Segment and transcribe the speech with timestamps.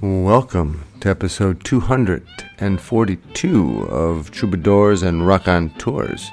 [0.00, 6.30] Welcome to episode 242 of Troubadours and Raconteurs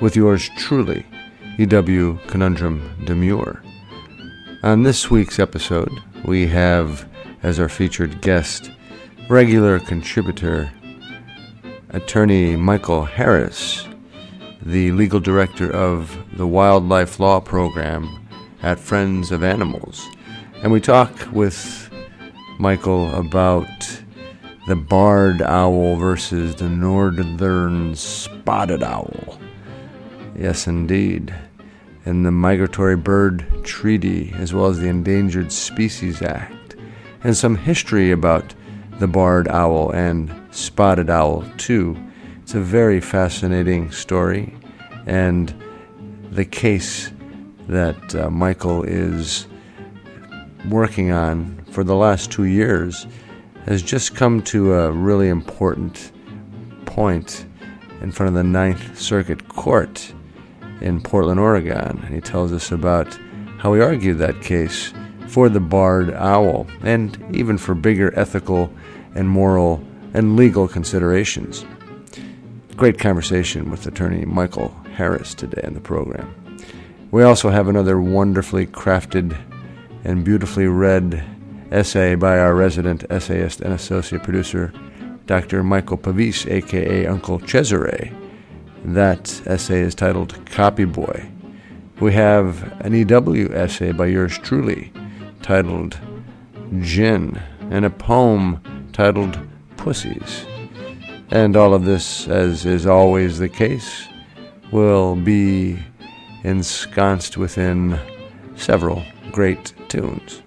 [0.00, 1.04] with yours truly,
[1.58, 3.62] EW Conundrum Demure.
[4.62, 5.92] On this week's episode,
[6.24, 7.06] we have
[7.42, 8.70] as our featured guest
[9.28, 10.72] regular contributor,
[11.90, 13.86] attorney Michael Harris,
[14.62, 18.26] the legal director of the Wildlife Law Program
[18.62, 20.08] at Friends of Animals.
[20.62, 21.87] And we talk with
[22.58, 24.02] Michael, about
[24.66, 29.38] the barred owl versus the northern spotted owl.
[30.36, 31.32] Yes, indeed.
[32.04, 36.74] And the Migratory Bird Treaty, as well as the Endangered Species Act,
[37.22, 38.54] and some history about
[38.98, 41.96] the barred owl and spotted owl, too.
[42.42, 44.56] It's a very fascinating story,
[45.06, 45.54] and
[46.30, 47.12] the case
[47.68, 49.46] that uh, Michael is
[50.68, 53.06] working on for the last two years
[53.66, 56.10] has just come to a really important
[56.86, 57.46] point
[58.00, 60.12] in front of the Ninth Circuit Court
[60.80, 62.00] in Portland, Oregon.
[62.02, 63.16] And he tells us about
[63.58, 64.92] how he argued that case
[65.28, 68.72] for the barred owl and even for bigger ethical
[69.14, 69.80] and moral
[70.14, 71.64] and legal considerations.
[72.74, 76.34] Great conversation with attorney Michael Harris today in the program.
[77.12, 79.38] We also have another wonderfully crafted
[80.02, 81.37] and beautifully read
[81.70, 84.72] essay by our resident essayist and associate producer,
[85.26, 85.62] Dr.
[85.62, 88.12] Michael Pavis, aka Uncle Cesare.
[88.84, 91.28] That essay is titled Copy Boy.
[92.00, 94.92] We have an EW essay by yours truly
[95.42, 95.98] titled
[96.80, 98.60] Gin, and a poem
[98.92, 99.38] titled
[99.76, 100.44] Pussies.
[101.30, 104.08] And all of this, as is always the case,
[104.72, 105.78] will be
[106.44, 107.98] ensconced within
[108.56, 110.42] several great tunes.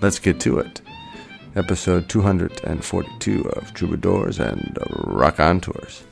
[0.00, 0.80] Let's get to it.
[1.56, 6.02] Episode 242 of Troubadours and Raconteurs.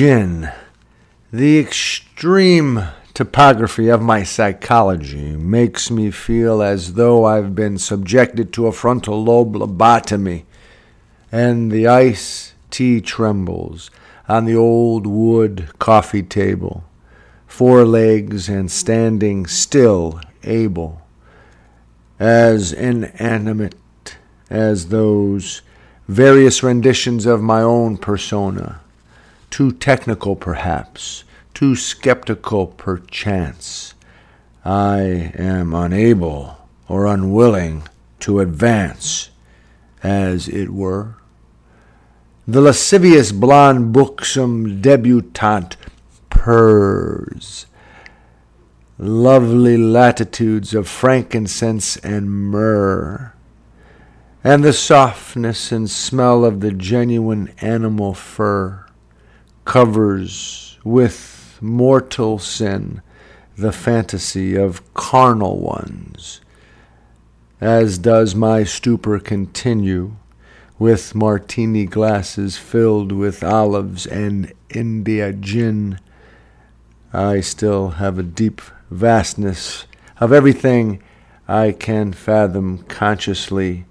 [0.00, 8.66] The extreme topography of my psychology makes me feel as though I've been subjected to
[8.66, 10.44] a frontal lobe lobotomy,
[11.30, 13.90] and the ice tea trembles
[14.26, 16.82] on the old wood coffee table,
[17.46, 21.02] four legs and standing still able,
[22.18, 24.16] as inanimate
[24.48, 25.60] as those
[26.08, 28.80] various renditions of my own persona,
[29.50, 31.24] too technical perhaps,
[31.54, 33.94] too skeptical perchance.
[34.64, 37.84] I am unable or unwilling
[38.20, 39.30] to advance,
[40.02, 41.16] as it were.
[42.46, 45.76] The lascivious blonde buxom debutante
[46.30, 47.66] purrs.
[48.98, 53.32] Lovely latitudes of frankincense and myrrh
[54.42, 58.86] and the softness and smell of the genuine animal fur
[59.70, 63.00] covers with mortal sin
[63.56, 66.40] the fantasy of carnal ones,
[67.60, 70.16] as does my stupor continue
[70.76, 76.00] with martini glasses filled with olives and India gin.
[77.12, 79.86] I still have a deep vastness
[80.18, 81.00] of everything
[81.46, 83.84] I can fathom consciously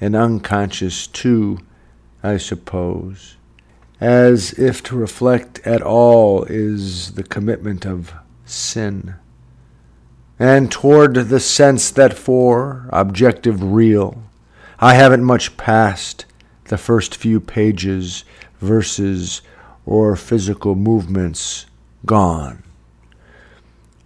[0.00, 1.60] and unconscious too,
[2.24, 3.36] I suppose,
[4.02, 8.12] as if to reflect at all is the commitment of
[8.44, 9.14] sin,
[10.40, 14.20] and toward the sense that for objective real,
[14.80, 16.24] I haven't much passed
[16.64, 18.24] the first few pages,
[18.60, 19.40] verses,
[19.86, 21.66] or physical movements
[22.04, 22.64] gone.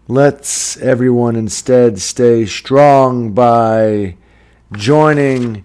[0.08, 4.16] Let's everyone instead stay strong by
[4.74, 5.64] joining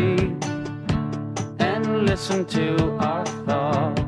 [2.11, 4.01] listen to our thoughts,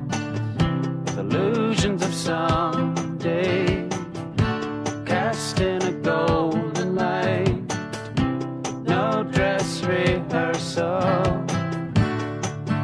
[1.18, 3.88] illusions of someday,
[5.06, 7.56] cast in a golden light,
[8.84, 11.00] no dress rehearsal.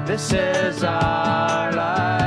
[0.05, 2.18] This is our life.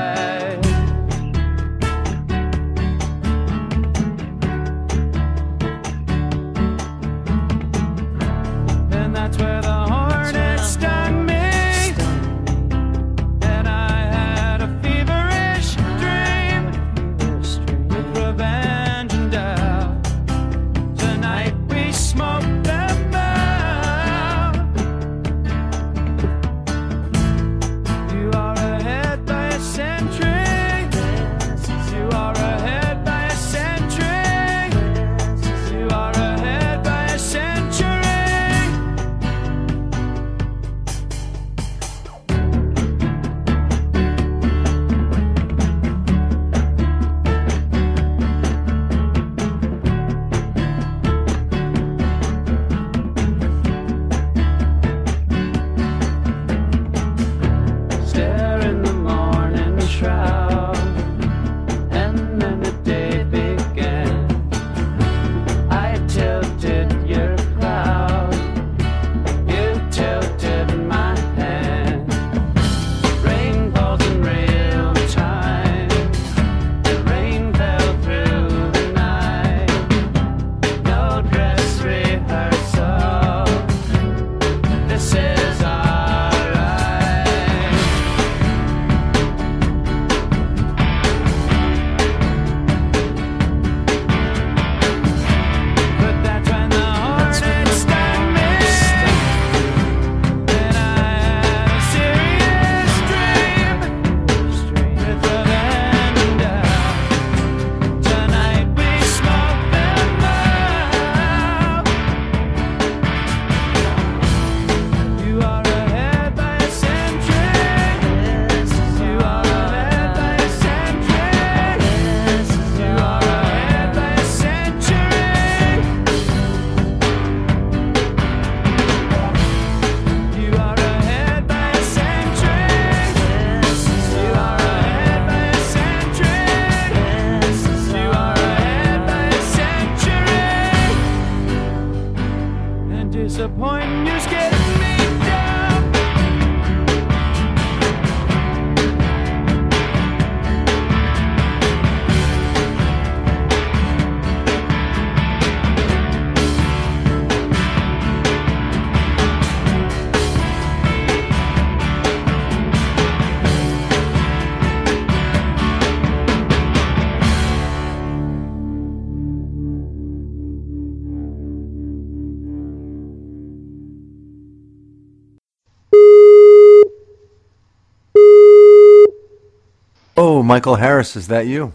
[180.52, 181.72] Michael Harris, is that you?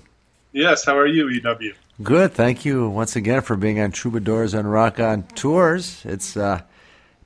[0.52, 1.74] Yes, how are you, EW?
[2.04, 6.06] Good, thank you once again for being on Troubadours and Raconteurs.
[6.06, 6.62] It's uh,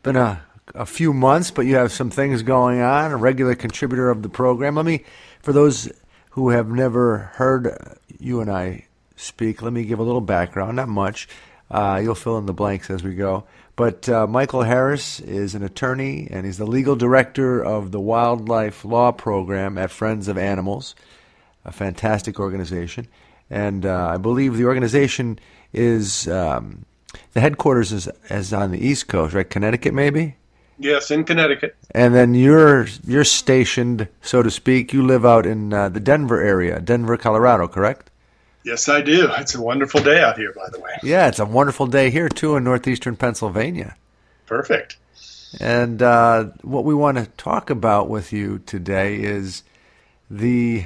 [0.02, 0.42] been a,
[0.74, 4.30] a few months, but you have some things going on, a regular contributor of the
[4.30, 4.76] program.
[4.76, 5.04] Let me,
[5.42, 5.92] for those
[6.30, 8.86] who have never heard you and I
[9.18, 11.28] speak, let me give a little background, not much.
[11.70, 13.44] Uh, you'll fill in the blanks as we go.
[13.76, 18.86] But uh, Michael Harris is an attorney, and he's the legal director of the Wildlife
[18.86, 20.96] Law Program at Friends of Animals,
[21.66, 23.08] a fantastic organization.
[23.50, 25.40] And uh, I believe the organization
[25.74, 26.86] is um,
[27.34, 29.50] the headquarters is, is on the East Coast, right?
[29.50, 30.36] Connecticut, maybe.
[30.80, 31.76] Yes, in Connecticut.
[31.92, 34.94] And then you're you're stationed, so to speak.
[34.94, 38.10] You live out in uh, the Denver area, Denver, Colorado, correct?
[38.64, 39.30] Yes, I do.
[39.38, 40.92] It's a wonderful day out here, by the way.
[41.04, 43.96] Yeah, it's a wonderful day here too in northeastern Pennsylvania.
[44.48, 44.98] Perfect.
[45.60, 49.64] And uh, what we want to talk about with you today is
[50.30, 50.86] the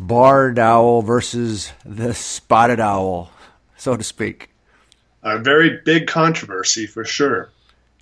[0.00, 3.30] barred owl versus the spotted owl,
[3.76, 4.50] so to speak.
[5.22, 7.50] A very big controversy for sure.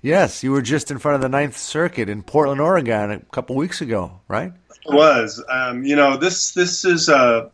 [0.01, 3.57] Yes, you were just in front of the Ninth Circuit in Portland, Oregon, a couple
[3.57, 4.53] weeks ago, right?
[4.85, 5.43] It was.
[5.49, 7.51] Um, you know, this this is a,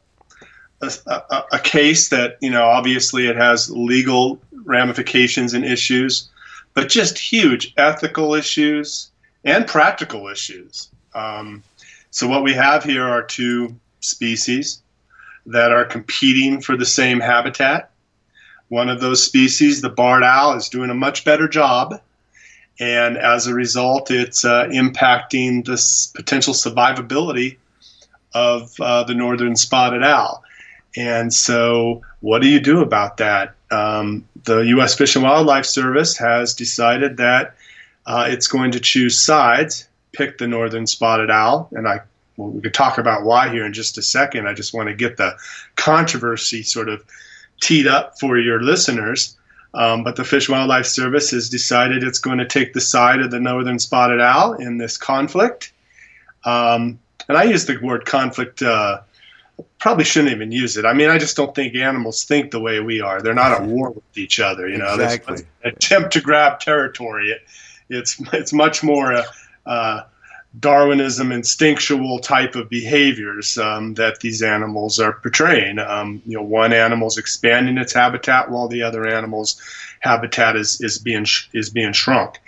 [0.81, 6.29] a, a case that you know obviously it has legal ramifications and issues,
[6.75, 9.09] but just huge ethical issues
[9.43, 10.89] and practical issues.
[11.15, 11.63] Um,
[12.11, 13.75] so what we have here are two
[14.09, 14.81] species
[15.47, 17.91] that are competing for the same habitat.
[18.69, 22.01] One of those species, the barred owl, is doing a much better job
[22.79, 27.57] and as a result, it's uh, impacting this potential survivability
[28.33, 30.43] of uh, the northern spotted owl.
[30.97, 33.55] And so, what do you do about that?
[33.71, 34.95] Um, the U.S.
[34.95, 37.55] Fish and Wildlife Service has decided that
[38.05, 42.01] uh, it's going to choose sides, pick the northern spotted owl, and I
[42.37, 44.47] well, we could talk about why here in just a second.
[44.47, 45.37] I just want to get the
[45.75, 47.03] controversy sort of
[47.61, 49.37] teed up for your listeners.
[49.73, 53.19] Um, but the Fish and Wildlife Service has decided it's going to take the side
[53.19, 55.73] of the northern spotted owl in this conflict.
[56.45, 58.61] Um, and I use the word conflict.
[58.61, 59.01] Uh,
[59.79, 60.85] probably shouldn't even use it.
[60.85, 63.21] I mean, I just don't think animals think the way we are.
[63.21, 64.67] They're not at war with each other.
[64.67, 65.45] You know, exactly.
[65.63, 67.31] attempt to grab territory.
[67.31, 67.41] It,
[67.89, 69.25] it's it's much more a,
[69.65, 70.03] uh,
[70.59, 75.79] Darwinism instinctual type of behaviors um, that these animals are portraying.
[75.79, 79.61] Um, you know, one animal's expanding its habitat while the other animal's
[79.99, 82.39] habitat is is being sh- is being shrunk.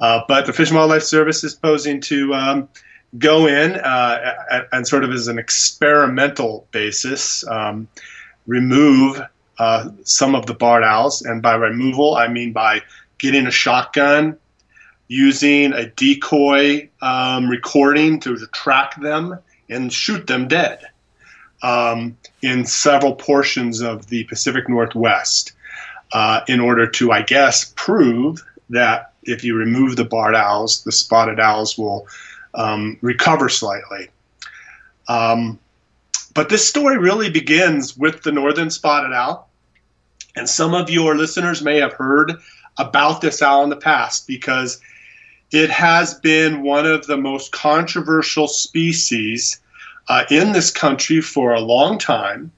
[0.00, 2.68] Uh, but the Fish and Wildlife Service is posing to um,
[3.18, 7.88] go in uh, and sort of as an experimental basis um,
[8.46, 9.20] remove
[9.58, 12.82] uh, some of the barred owls, and by removal I mean by
[13.18, 14.38] getting a shotgun
[15.08, 19.38] using a decoy um, recording to track them
[19.68, 20.82] and shoot them dead
[21.62, 25.52] um, in several portions of the Pacific Northwest
[26.12, 30.92] uh, in order to, I guess, prove that if you remove the barred owls, the
[30.92, 32.06] spotted owls will
[32.54, 34.08] um, recover slightly.
[35.08, 35.58] Um,
[36.34, 39.48] but this story really begins with the northern spotted owl.
[40.36, 42.34] And some of your listeners may have heard
[42.76, 44.80] about this owl in the past because
[45.50, 49.60] it has been one of the most controversial species
[50.08, 52.52] uh, in this country for a long time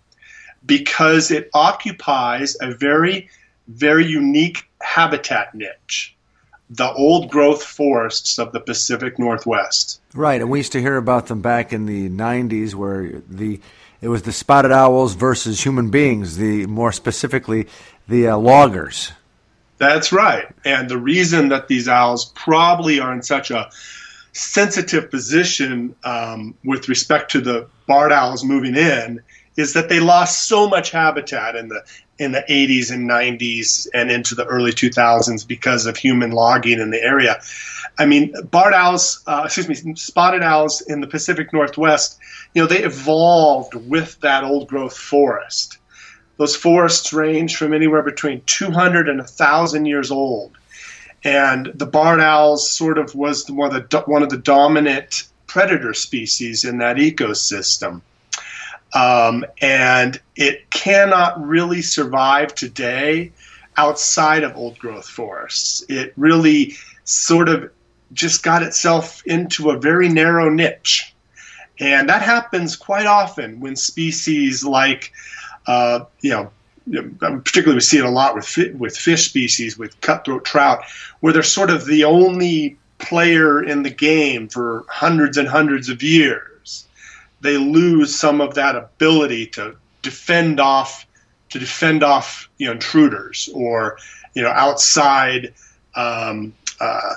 [0.67, 3.29] because it occupies a very,
[3.69, 6.17] very unique habitat niche
[6.71, 10.01] the old growth forests of the Pacific Northwest.
[10.15, 13.61] Right, and we used to hear about them back in the 90s where the
[14.01, 17.67] it was the spotted owls versus human beings, the more specifically
[18.09, 19.13] the uh, loggers.
[19.81, 20.47] That's right.
[20.63, 23.71] And the reason that these owls probably are in such a
[24.33, 29.23] sensitive position um, with respect to the barred owls moving in
[29.57, 31.83] is that they lost so much habitat in the
[32.19, 36.91] in the 80s and 90s and into the early 2000s because of human logging in
[36.91, 37.41] the area.
[37.99, 42.19] I mean, barred owls, uh, excuse me, spotted owls in the Pacific Northwest,
[42.55, 45.79] you know, they evolved with that old growth forest.
[46.41, 50.57] Those forests range from anywhere between 200 and 1,000 years old.
[51.23, 55.93] And the barred owls sort of was one of the, one of the dominant predator
[55.93, 58.01] species in that ecosystem.
[58.95, 63.33] Um, and it cannot really survive today
[63.77, 65.85] outside of old growth forests.
[65.91, 66.73] It really
[67.05, 67.71] sort of
[68.15, 71.15] just got itself into a very narrow niche.
[71.79, 75.13] And that happens quite often when species like
[75.71, 76.50] uh, you know,
[77.21, 80.83] particularly we see it a lot with with fish species, with cutthroat trout,
[81.21, 86.03] where they're sort of the only player in the game for hundreds and hundreds of
[86.03, 86.87] years.
[87.41, 91.07] they lose some of that ability to defend off
[91.50, 93.97] to defend off you know intruders or
[94.35, 95.55] you know outside
[95.95, 97.15] um, uh,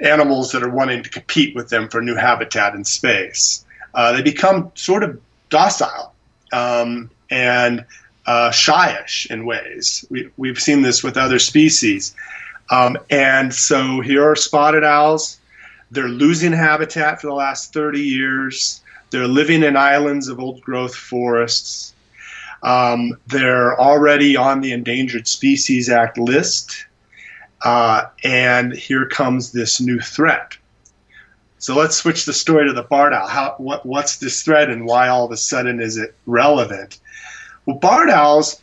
[0.00, 3.64] animals that are wanting to compete with them for new habitat in space.
[3.92, 5.20] Uh, they become sort of
[5.50, 6.14] docile
[6.52, 7.84] um, and
[8.26, 10.04] uh, shyish in ways.
[10.10, 12.14] We, we've seen this with other species.
[12.70, 15.38] Um, and so here are spotted owls.
[15.90, 18.82] They're losing habitat for the last 30 years.
[19.10, 21.94] They're living in islands of old growth forests.
[22.62, 26.84] Um, they're already on the Endangered Species Act list.
[27.62, 30.56] Uh, and here comes this new threat.
[31.58, 33.26] So let's switch the story to the barred owl.
[33.26, 37.00] How, what, what's this threat and why all of a sudden is it relevant?
[37.68, 38.62] Well, barred owls,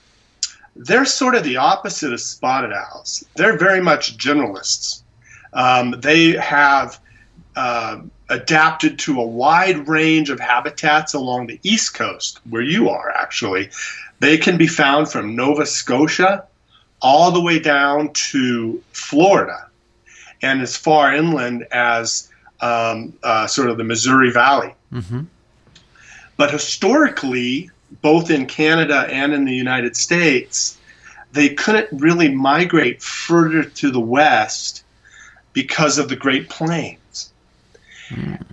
[0.75, 3.23] they're sort of the opposite of spotted owls.
[3.35, 5.03] They're very much generalists.
[5.53, 6.99] Um, they have
[7.55, 13.11] uh, adapted to a wide range of habitats along the east coast, where you are
[13.11, 13.69] actually.
[14.21, 16.43] They can be found from Nova Scotia
[16.99, 19.67] all the way down to Florida
[20.41, 24.73] and as far inland as um, uh, sort of the Missouri Valley.
[24.91, 25.25] Mm-hmm.
[26.37, 27.69] But historically,
[28.05, 30.77] both in Canada and in the United States,
[31.31, 34.83] they couldn't really migrate further to the west
[35.53, 37.31] because of the Great Plains.
[38.09, 38.45] Mm.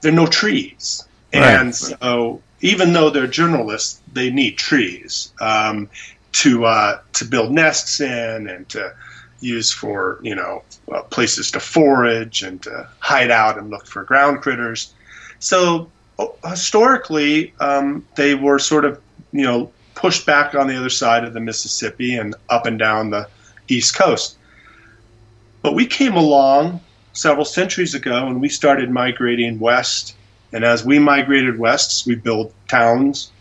[0.00, 1.06] There are no trees.
[1.34, 1.42] Right.
[1.42, 5.34] And so, even though they're generalists, they need trees.
[5.38, 5.90] Um,
[6.40, 8.94] to uh, to build nests in and to
[9.40, 14.02] use for you know uh, places to forage and to hide out and look for
[14.02, 14.94] ground critters.
[15.40, 15.90] So
[16.48, 19.00] historically, um, they were sort of
[19.32, 23.10] you know pushed back on the other side of the Mississippi and up and down
[23.10, 23.28] the
[23.68, 24.36] east coast.
[25.62, 26.80] But we came along
[27.14, 30.14] several centuries ago and we started migrating west.
[30.52, 33.32] And as we migrated west, we built towns,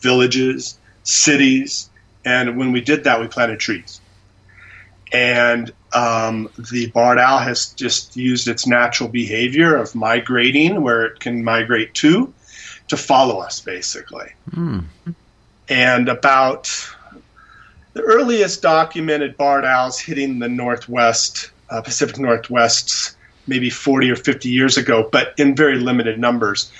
[0.00, 1.88] villages, cities,
[2.24, 4.00] and when we did that, we planted trees.
[5.12, 11.20] And um, the barred owl has just used its natural behavior of migrating where it
[11.20, 12.32] can migrate to,
[12.88, 14.30] to follow us, basically.
[14.50, 14.84] Mm.
[15.68, 16.70] And about
[17.92, 24.48] the earliest documented barred owls hitting the Northwest, uh, Pacific Northwest, maybe 40 or 50
[24.48, 26.70] years ago, but in very limited numbers.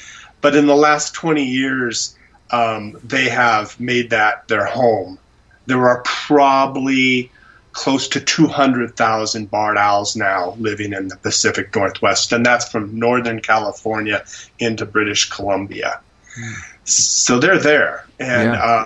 [0.40, 2.16] But in the last 20 years,
[2.51, 5.18] um, they have made that their home
[5.66, 7.31] there are probably
[7.73, 13.41] close to 200,000 barred owls now living in the Pacific Northwest, and that's from Northern
[13.41, 14.25] California
[14.59, 16.01] into British Columbia.
[16.39, 16.55] Mm.
[16.85, 18.65] So they're there, and yeah.
[18.65, 18.85] uh,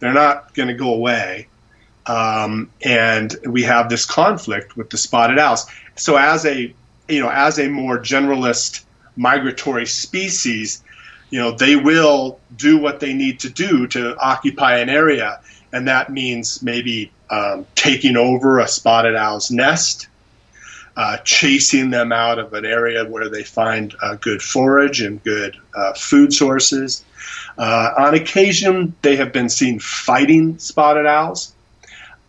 [0.00, 1.48] they're not going to go away.
[2.06, 5.66] Um, and we have this conflict with the spotted owls.
[5.96, 6.72] So as a
[7.08, 8.84] you know as a more generalist
[9.16, 10.82] migratory species,
[11.30, 15.40] you know they will do what they need to do to occupy an area
[15.72, 20.08] and that means maybe um, taking over a spotted owl's nest,
[20.96, 25.56] uh, chasing them out of an area where they find uh, good forage and good
[25.74, 27.04] uh, food sources.
[27.58, 31.54] Uh, on occasion, they have been seen fighting spotted owls.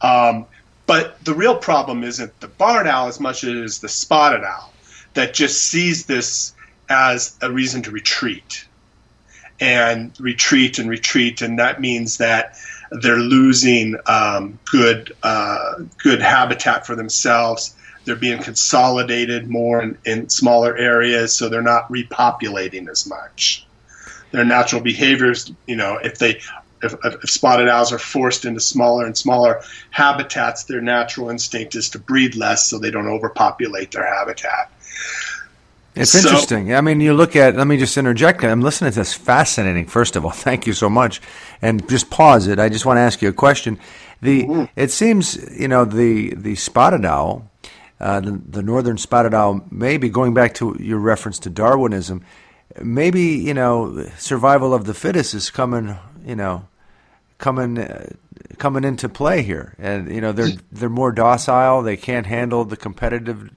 [0.01, 0.45] Um,
[0.85, 4.43] but the real problem isn't the barred owl as much as it is the spotted
[4.43, 4.71] owl
[5.13, 6.53] that just sees this
[6.89, 8.65] as a reason to retreat
[9.59, 11.41] and retreat and retreat.
[11.41, 12.57] And that means that
[12.91, 17.75] they're losing um, good uh, good habitat for themselves.
[18.05, 23.65] They're being consolidated more in, in smaller areas, so they're not repopulating as much.
[24.31, 26.39] Their natural behaviors, you know, if they
[26.81, 31.89] if, if, spotted owls are forced into smaller and smaller habitats, their natural instinct is
[31.91, 34.71] to breed less so they don't overpopulate their habitat.
[35.97, 36.73] It's so, interesting.
[36.73, 38.43] I mean, you look at, let me just interject.
[38.43, 40.31] I'm listening to this fascinating, first of all.
[40.47, 41.21] Thank you so much.
[41.61, 42.59] And just pause it.
[42.59, 43.79] I just want to ask you a question.
[44.21, 44.65] The mm-hmm.
[44.75, 47.49] It seems, you know, the, the spotted owl,
[47.99, 52.23] uh, the, the northern spotted owl, maybe going back to your reference to Darwinism,
[52.81, 56.67] maybe, you know, survival of the fittest is coming, you know,
[57.37, 57.77] coming.
[57.77, 58.09] Uh,
[58.57, 62.77] coming into play here and you know they're they're more docile they can't handle the
[62.77, 63.49] competitive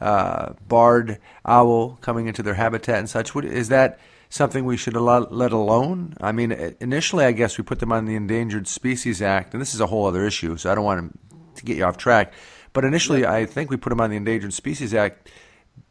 [0.00, 3.34] uh, barred owl coming into their habitat and such.
[3.36, 6.14] Is that something we should let alone?
[6.20, 9.74] I mean, initially, I guess we put them on the Endangered Species Act, and this
[9.74, 11.18] is a whole other issue, so I don't want
[11.56, 12.32] to get you off track.
[12.72, 13.32] But initially, yeah.
[13.32, 15.30] I think we put them on the Endangered Species Act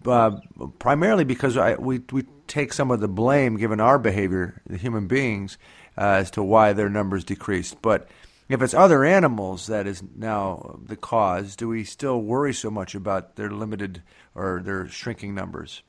[0.05, 0.37] uh,
[0.79, 5.07] primarily because I, we we take some of the blame, given our behavior, the human
[5.07, 5.57] beings,
[5.97, 7.81] uh, as to why their numbers decreased.
[7.81, 8.07] But
[8.47, 12.93] if it's other animals that is now the cause, do we still worry so much
[12.93, 14.03] about their limited
[14.35, 15.81] or their shrinking numbers?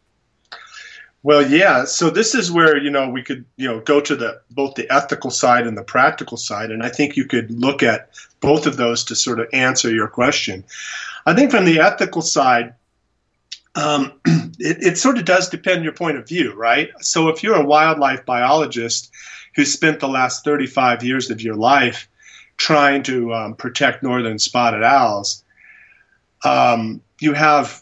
[1.23, 1.85] Well, yeah.
[1.85, 4.91] So this is where you know we could you know go to the both the
[4.91, 8.77] ethical side and the practical side, and I think you could look at both of
[8.77, 10.65] those to sort of answer your question.
[11.27, 12.75] I think from the ethical side,
[13.75, 16.91] um, it, it sort of does depend your point of view, right?
[17.01, 19.11] So if you're a wildlife biologist
[19.57, 22.09] who spent the last 35 years of your life
[22.57, 25.45] trying to um, protect northern spotted owls,
[26.45, 27.81] um, you have,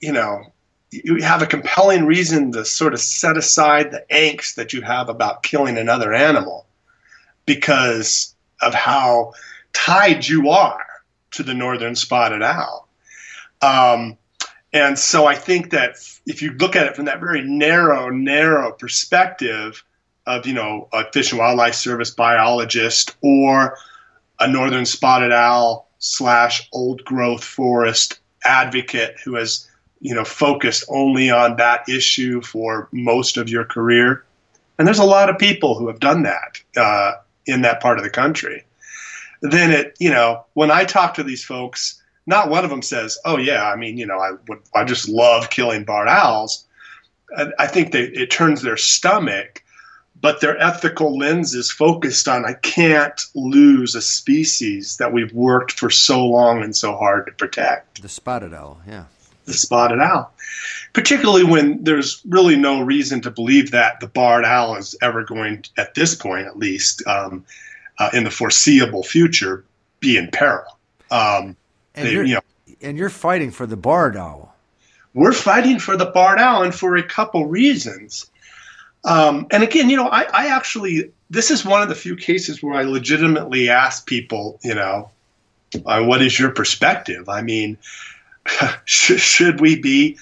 [0.00, 0.42] you know,
[0.90, 5.08] you have a compelling reason to sort of set aside the angst that you have
[5.08, 6.66] about killing another animal
[7.44, 9.32] because of how
[9.72, 10.86] tied you are
[11.32, 12.88] to the northern spotted owl.
[13.62, 14.16] Um,
[14.72, 18.72] and so I think that if you look at it from that very narrow, narrow
[18.72, 19.82] perspective
[20.26, 23.76] of, you know, a Fish and Wildlife Service biologist or
[24.40, 29.68] a northern spotted owl slash old growth forest advocate who has
[30.00, 34.24] you know focused only on that issue for most of your career.
[34.78, 37.14] And there's a lot of people who have done that uh,
[37.46, 38.64] in that part of the country.
[39.42, 43.18] Then it you know when i talk to these folks not one of them says
[43.24, 46.64] oh yeah i mean you know i would i just love killing barred owls.
[47.58, 49.62] I think they, it turns their stomach
[50.26, 55.70] but their ethical lens is focused on I can't lose a species that we've worked
[55.70, 58.02] for so long and so hard to protect.
[58.02, 59.04] The spotted owl, yeah.
[59.44, 60.34] The spotted owl.
[60.94, 65.64] Particularly when there's really no reason to believe that the barred owl is ever going,
[65.78, 67.44] at this point at least, um,
[68.00, 69.64] uh, in the foreseeable future,
[70.00, 70.76] be in peril.
[71.12, 71.56] Um,
[71.94, 72.40] and, they, you're, you know,
[72.82, 74.56] and you're fighting for the barred owl.
[75.14, 78.28] We're fighting for the barred owl, and for a couple reasons.
[79.06, 82.62] Um, and again, you know, I, I actually, this is one of the few cases
[82.62, 85.10] where I legitimately ask people, you know,
[85.86, 87.28] uh, what is your perspective?
[87.28, 87.78] I mean,
[88.84, 90.18] should, should we be,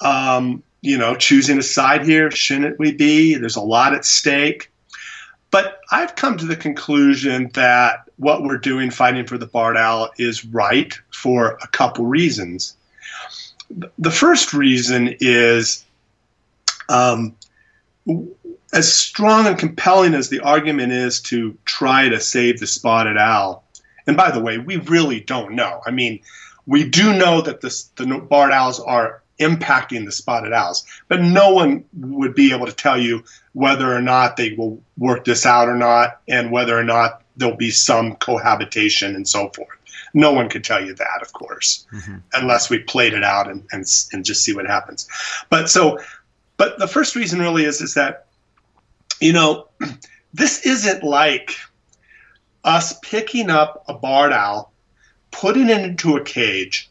[0.00, 2.30] um, you know, choosing a side here?
[2.30, 3.34] Shouldn't we be?
[3.34, 4.70] There's a lot at stake.
[5.52, 10.10] But I've come to the conclusion that what we're doing fighting for the barred owl
[10.18, 12.76] is right for a couple reasons.
[13.70, 15.84] The first reason is
[16.88, 17.34] um,
[18.72, 23.64] as strong and compelling as the argument is to try to save the spotted owl,
[24.06, 25.82] and by the way, we really don't know.
[25.86, 26.20] I mean,
[26.66, 31.52] we do know that the, the barred owls are impacting the spotted owls, but no
[31.54, 35.68] one would be able to tell you whether or not they will work this out
[35.68, 39.68] or not, and whether or not there'll be some cohabitation and so forth.
[40.14, 42.16] No one could tell you that, of course, mm-hmm.
[42.32, 45.08] unless we played it out and, and, and just see what happens.
[45.50, 45.98] But so
[46.58, 48.26] but the first reason really is is that
[49.20, 49.68] you know
[50.34, 51.56] this isn't like
[52.64, 54.72] us picking up a barred owl,
[55.30, 56.90] putting it into a cage,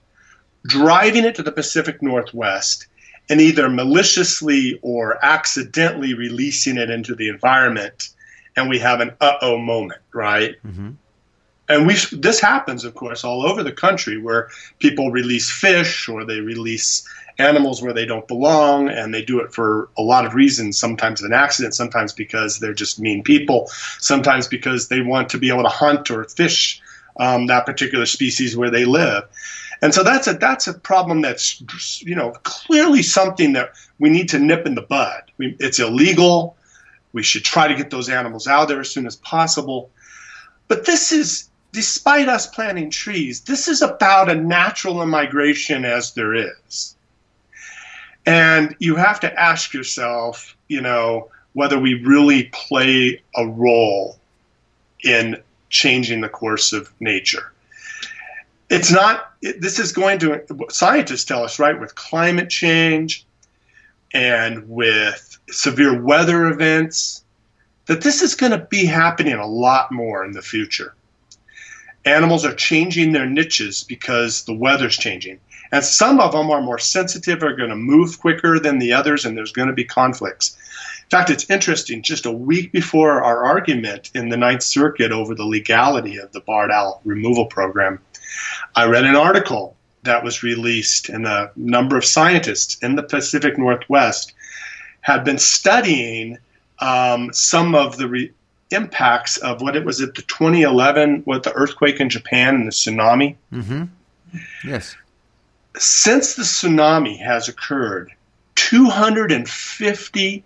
[0.65, 2.87] driving it to the Pacific Northwest,
[3.29, 8.09] and either maliciously or accidentally releasing it into the environment,
[8.55, 10.55] and we have an uh-oh moment, right?
[10.65, 10.91] Mm-hmm.
[11.69, 14.49] And we this happens, of course, all over the country where
[14.79, 17.07] people release fish or they release
[17.39, 20.77] animals where they don't belong, and they do it for a lot of reasons.
[20.77, 23.67] Sometimes an accident, sometimes because they're just mean people,
[23.99, 26.81] sometimes because they want to be able to hunt or fish
[27.19, 29.23] um, that particular species where they live.
[29.81, 34.29] And so that's a that's a problem that's you know clearly something that we need
[34.29, 35.23] to nip in the bud.
[35.37, 36.55] We, it's illegal.
[37.13, 39.91] We should try to get those animals out there as soon as possible.
[40.67, 46.33] But this is despite us planting trees, this is about a natural immigration as there
[46.33, 46.95] is.
[48.27, 54.19] And you have to ask yourself, you know, whether we really play a role
[55.03, 57.53] in changing the course of nature.
[58.69, 63.25] It's not, this is going to, scientists tell us, right, with climate change
[64.13, 67.23] and with severe weather events,
[67.85, 70.93] that this is going to be happening a lot more in the future.
[72.03, 75.39] Animals are changing their niches because the weather's changing.
[75.71, 79.25] And some of them are more sensitive, are going to move quicker than the others,
[79.25, 80.57] and there's going to be conflicts.
[81.03, 82.01] In fact, it's interesting.
[82.01, 86.41] Just a week before our argument in the Ninth Circuit over the legality of the
[86.41, 87.99] barred owl removal program,
[88.75, 93.57] I read an article that was released, and a number of scientists in the Pacific
[93.57, 94.33] Northwest
[95.01, 96.37] had been studying
[96.79, 98.31] um, some of the re-
[98.71, 102.71] impacts of what it was at the 2011, what the earthquake in Japan and the
[102.71, 103.35] tsunami.
[103.51, 103.83] Mm-hmm.
[104.65, 104.95] Yes
[105.79, 108.11] since the tsunami has occurred,
[108.55, 110.43] 250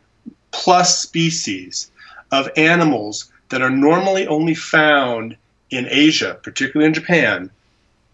[0.51, 1.91] plus species
[2.31, 5.35] of animals that are normally only found
[5.69, 7.49] in Asia, particularly in Japan,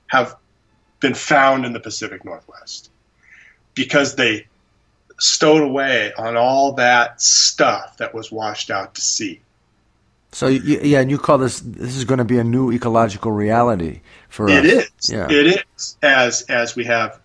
[0.08, 0.36] have
[1.00, 2.90] been found in the Pacific Northwest
[3.74, 4.48] because they
[5.20, 9.40] stowed away on all that stuff that was washed out to sea.
[10.38, 14.02] So yeah, and you call this this is going to be a new ecological reality
[14.30, 14.66] for it us.
[14.66, 15.10] It is.
[15.10, 15.32] Yeah.
[15.32, 17.20] It is as as we have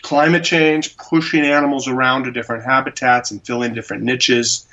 [0.00, 4.66] climate change pushing animals around to different habitats and filling different niches.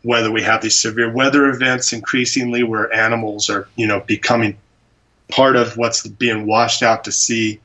[0.00, 4.56] Whether we have these severe weather events increasingly where animals are you know becoming
[5.28, 7.60] part of what's being washed out to sea.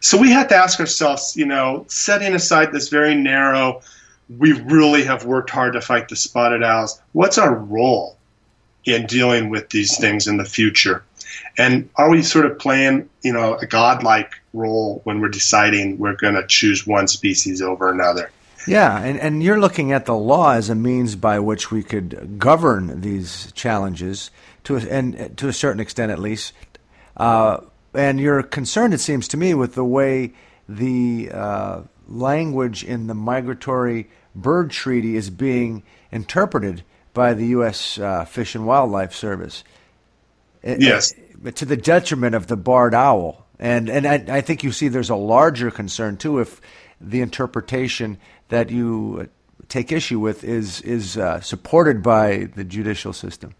[0.00, 3.82] So we have to ask ourselves, you know, setting aside this very narrow,
[4.28, 7.00] we really have worked hard to fight the spotted owls.
[7.12, 8.15] What's our role
[8.86, 11.04] in dealing with these things in the future?
[11.58, 16.16] And are we sort of playing, you know, a godlike role when we're deciding we're
[16.16, 18.30] going to choose one species over another?
[18.66, 22.38] Yeah, and, and you're looking at the law as a means by which we could
[22.38, 24.30] govern these challenges
[24.64, 26.52] to a, and to a certain extent, at least.
[27.16, 27.60] Uh,
[27.94, 30.32] and you're concerned, it seems to me, with the way
[30.68, 36.82] the uh, language in the migratory bird treaty is being interpreted
[37.16, 37.98] by the U.S.
[37.98, 39.64] Uh, Fish and Wildlife Service.
[40.62, 41.14] Yes.
[41.54, 43.46] to the detriment of the barred owl.
[43.58, 46.60] And, and I, I think you see there's a larger concern, too, if
[47.00, 49.28] the interpretation that you
[49.68, 53.54] take issue with is, is uh, supported by the judicial system.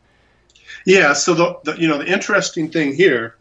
[0.85, 3.37] Yeah, so the, the, you know the interesting thing here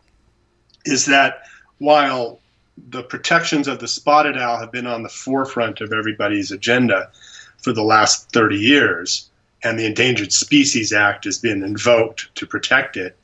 [0.85, 1.43] is that
[1.79, 2.39] while
[2.77, 7.11] the protections of the spotted owl have been on the forefront of everybody's agenda
[7.57, 9.29] for the last 30 years,
[9.65, 13.17] and the Endangered Species Act has been invoked to protect it,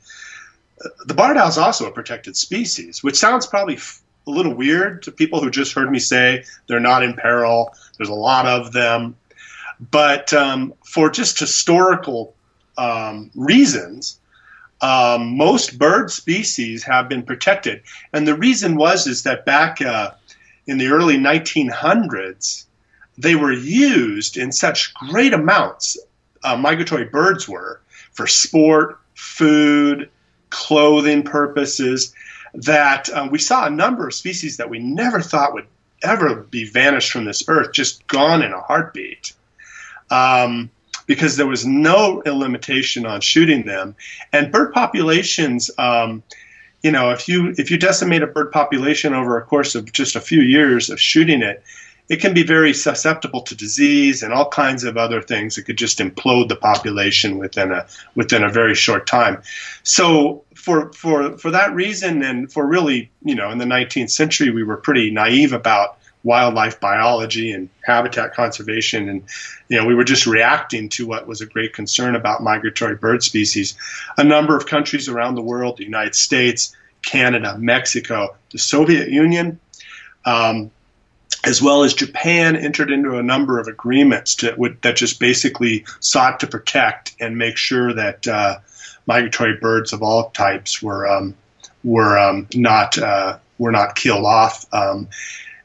[1.06, 3.78] the barred owl is also a protected species, which sounds probably
[4.26, 7.72] a little weird to people who just heard me say they're not in peril.
[7.96, 9.16] There's a lot of them.
[9.90, 12.34] But um, for just historical
[12.78, 14.18] um, reasons,
[14.80, 20.10] um, most bird species have been protected, and the reason was is that back uh,
[20.66, 22.64] in the early 1900s,
[23.16, 25.96] they were used in such great amounts.
[26.44, 27.80] Uh, migratory birds were
[28.12, 30.10] for sport, food,
[30.50, 32.14] clothing purposes.
[32.54, 35.66] That uh, we saw a number of species that we never thought would
[36.02, 39.32] ever be vanished from this earth, just gone in a heartbeat.
[40.10, 40.70] Um,
[41.06, 43.96] because there was no limitation on shooting them.
[44.32, 46.22] And bird populations, um,
[46.82, 50.16] you know, if you if you decimate a bird population over a course of just
[50.16, 51.62] a few years of shooting it,
[52.08, 55.56] it can be very susceptible to disease and all kinds of other things.
[55.56, 59.42] It could just implode the population within a within a very short time.
[59.82, 64.50] So for for for that reason, and for really, you know, in the 19th century,
[64.50, 69.24] we were pretty naive about wildlife biology and habitat conservation and
[69.68, 73.24] you know we were just reacting to what was a great concern about migratory bird
[73.24, 73.76] species
[74.18, 79.58] a number of countries around the world the united states canada mexico the soviet union
[80.24, 80.70] um,
[81.44, 86.40] as well as japan entered into a number of agreements to, that just basically sought
[86.40, 88.58] to protect and make sure that uh,
[89.06, 91.34] migratory birds of all types were um,
[91.84, 95.08] were um, not uh, were not killed off um,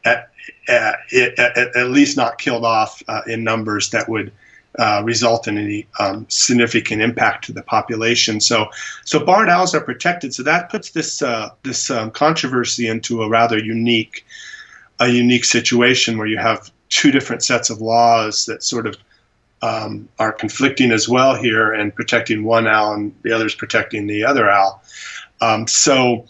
[0.06, 0.30] at,
[0.68, 4.32] at, at, at, least not killed off uh, in numbers that would
[4.78, 8.40] uh, result in any um, significant impact to the population.
[8.40, 8.68] So,
[9.04, 10.34] so barred owls are protected.
[10.34, 14.26] So that puts this uh, this um, controversy into a rather unique
[15.00, 18.98] a unique situation where you have two different sets of laws that sort of
[19.62, 24.08] um, are conflicting as well here and protecting one owl and the other is protecting
[24.08, 24.84] the other owl.
[25.42, 26.28] Um, so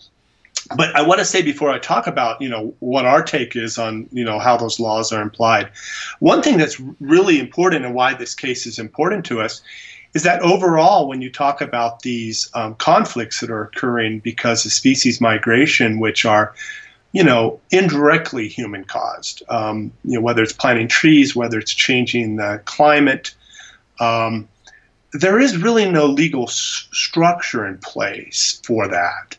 [0.76, 3.78] but I want to say before I talk about you know what our take is
[3.78, 5.72] on you know how those laws are implied,
[6.20, 9.62] one thing that's really important and why this case is important to us
[10.14, 14.72] is that overall, when you talk about these um, conflicts that are occurring because of
[14.72, 16.54] species migration, which are
[17.12, 22.38] you know indirectly human caused, um, you know whether it's planting trees, whether it's changing
[22.38, 23.34] the climate.
[24.00, 24.48] Um,
[25.14, 29.38] there is really no legal s- structure in place for that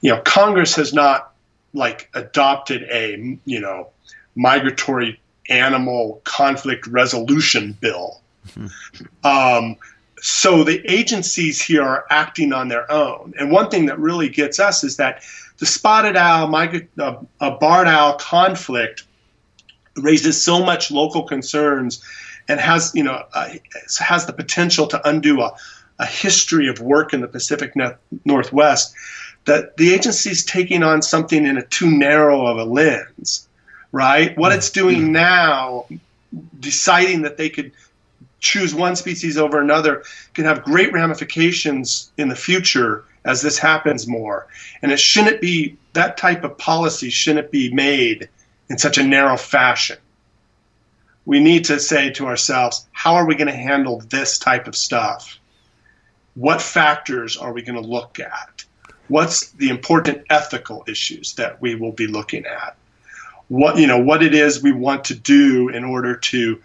[0.00, 1.32] you know, Congress has not
[1.72, 3.88] like adopted a you know
[4.34, 8.20] migratory animal conflict resolution bill.
[8.48, 9.26] Mm-hmm.
[9.26, 9.76] Um,
[10.20, 13.34] so the agencies here are acting on their own.
[13.38, 15.22] And one thing that really gets us is that
[15.58, 19.04] the spotted owl, migra- uh, a barred owl conflict
[19.96, 22.04] raises so much local concerns
[22.48, 23.48] and has you know uh,
[23.98, 25.54] has the potential to undo a,
[25.98, 27.72] a history of work in the Pacific
[28.24, 28.94] Northwest
[29.46, 33.48] that the agency is taking on something in a too narrow of a lens,
[33.92, 34.36] right?
[34.36, 35.12] What it's doing mm-hmm.
[35.12, 35.86] now,
[36.60, 37.72] deciding that they could
[38.40, 40.02] choose one species over another,
[40.34, 44.46] can have great ramifications in the future as this happens more.
[44.80, 48.28] And it shouldn't be that type of policy shouldn't be made
[48.70, 49.98] in such a narrow fashion.
[51.26, 54.76] we need to say to ourselves, how are we going to handle this type of
[54.76, 55.38] stuff?
[56.34, 58.64] What factors are we going to look at?
[59.08, 62.76] What's the important ethical issues that we will be looking at?
[63.48, 66.60] What you know, what it is we want to do in order to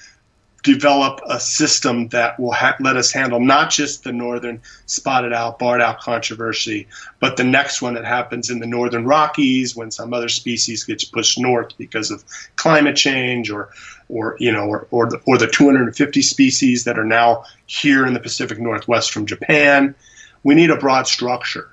[0.63, 5.55] develop a system that will ha- let us handle not just the northern spotted owl,
[5.59, 6.87] barred owl controversy,
[7.19, 11.03] but the next one that happens in the northern Rockies when some other species gets
[11.03, 12.23] pushed north because of
[12.55, 13.69] climate change, or,
[14.07, 18.13] or you know, or or the, or the 250 species that are now here in
[18.13, 19.95] the Pacific Northwest from Japan.
[20.43, 21.69] We need a broad structure,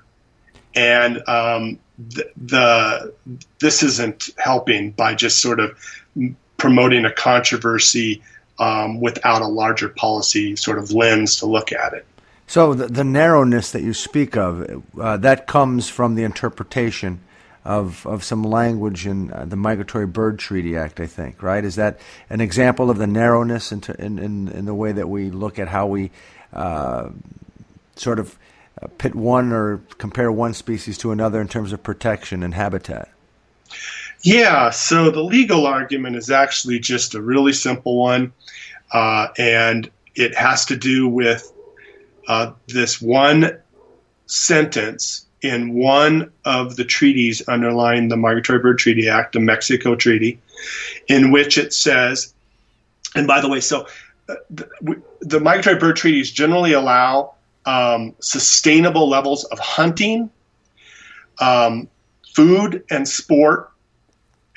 [0.75, 3.13] and um, the, the
[3.59, 5.77] this isn't helping by just sort of
[6.57, 8.21] promoting a controversy
[8.59, 12.05] um, without a larger policy sort of lens to look at it.
[12.47, 17.19] So the, the narrowness that you speak of, uh, that comes from the interpretation
[17.63, 21.63] of, of some language in uh, the Migratory Bird Treaty Act, I think, right?
[21.63, 25.29] Is that an example of the narrowness in, in, in, in the way that we
[25.29, 26.09] look at how we
[26.51, 27.09] uh,
[27.95, 28.37] sort of
[28.81, 33.09] uh, pit one or compare one species to another in terms of protection and habitat?
[34.21, 38.33] Yeah, so the legal argument is actually just a really simple one,
[38.91, 41.51] uh, and it has to do with
[42.27, 43.57] uh, this one
[44.25, 50.39] sentence in one of the treaties underlying the Migratory Bird Treaty Act, the Mexico Treaty,
[51.07, 52.33] in which it says,
[53.15, 53.87] and by the way, so
[54.27, 60.29] uh, the, the Migratory Bird Treaties generally allow um, sustainable levels of hunting,
[61.39, 61.87] um,
[62.35, 63.71] food, and sport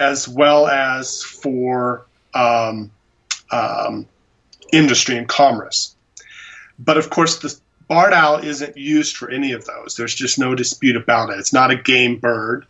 [0.02, 2.90] as well as for um,
[3.52, 4.06] um,
[4.72, 5.94] industry and commerce.
[6.78, 7.56] But of course, the
[7.88, 9.94] barred owl isn't used for any of those.
[9.96, 11.38] There's just no dispute about it.
[11.38, 12.66] It's not a game bird,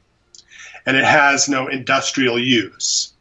[0.84, 3.14] and it has no industrial use.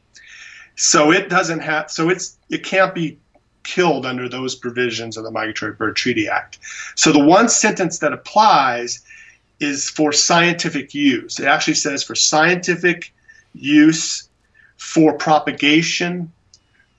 [0.76, 1.90] So it doesn't have.
[1.90, 3.18] So it's it can't be
[3.64, 6.60] killed under those provisions of the Migratory Bird Treaty Act.
[6.96, 9.00] So the one sentence that applies
[9.62, 11.40] is for scientific use.
[11.40, 13.14] It actually says for scientific
[13.54, 14.30] use
[14.78, 16.32] for propagation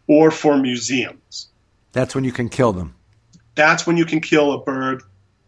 [0.07, 1.49] or for museums.
[1.93, 2.95] That's when you can kill them.
[3.55, 5.03] That's when you can kill a bird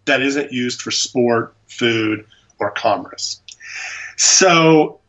[0.04, 2.26] that isn't used for sport, food,
[2.58, 3.40] or commerce.
[4.16, 5.00] So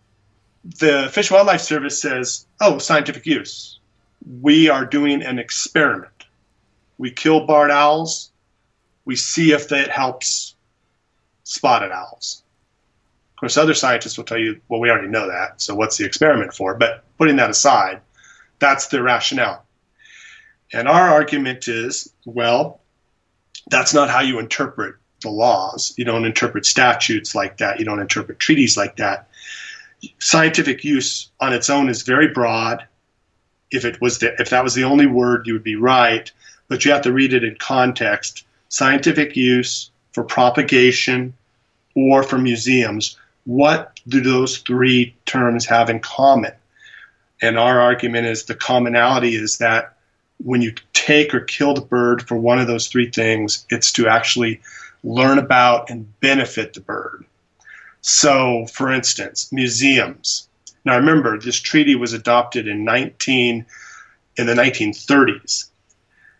[0.63, 3.79] the Fish and Wildlife Service says, oh, scientific use.
[4.41, 6.25] We are doing an experiment.
[6.97, 8.31] We kill barred owls.
[9.03, 10.55] We see if that helps
[11.43, 12.41] spotted owls.
[13.35, 16.05] Of course, other scientists will tell you, well, we already know that, so what's the
[16.05, 16.75] experiment for?
[16.75, 17.99] But putting that aside,
[18.59, 19.65] that's the rationale.
[20.71, 22.79] And our argument is, well,
[23.67, 25.93] that's not how you interpret the laws.
[25.97, 27.77] You don't interpret statutes like that.
[27.77, 29.27] You don't interpret treaties like that.
[30.19, 32.87] Scientific use on its own is very broad.
[33.69, 36.31] If it was the, if that was the only word, you would be right.
[36.69, 38.45] But you have to read it in context.
[38.69, 41.33] Scientific use for propagation
[41.95, 46.53] or for museums what do those three terms have in common?
[47.41, 49.97] And our argument is the commonality is that
[50.43, 54.07] when you take or kill the bird for one of those three things, it's to
[54.07, 54.61] actually
[55.03, 57.25] learn about and benefit the bird.
[58.01, 60.47] So, for instance, museums.
[60.83, 63.65] Now, remember, this treaty was adopted in 19
[64.37, 65.69] in the 1930s.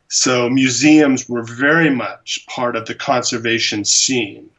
[0.08, 4.49] So, museums were very much part of the conservation scene.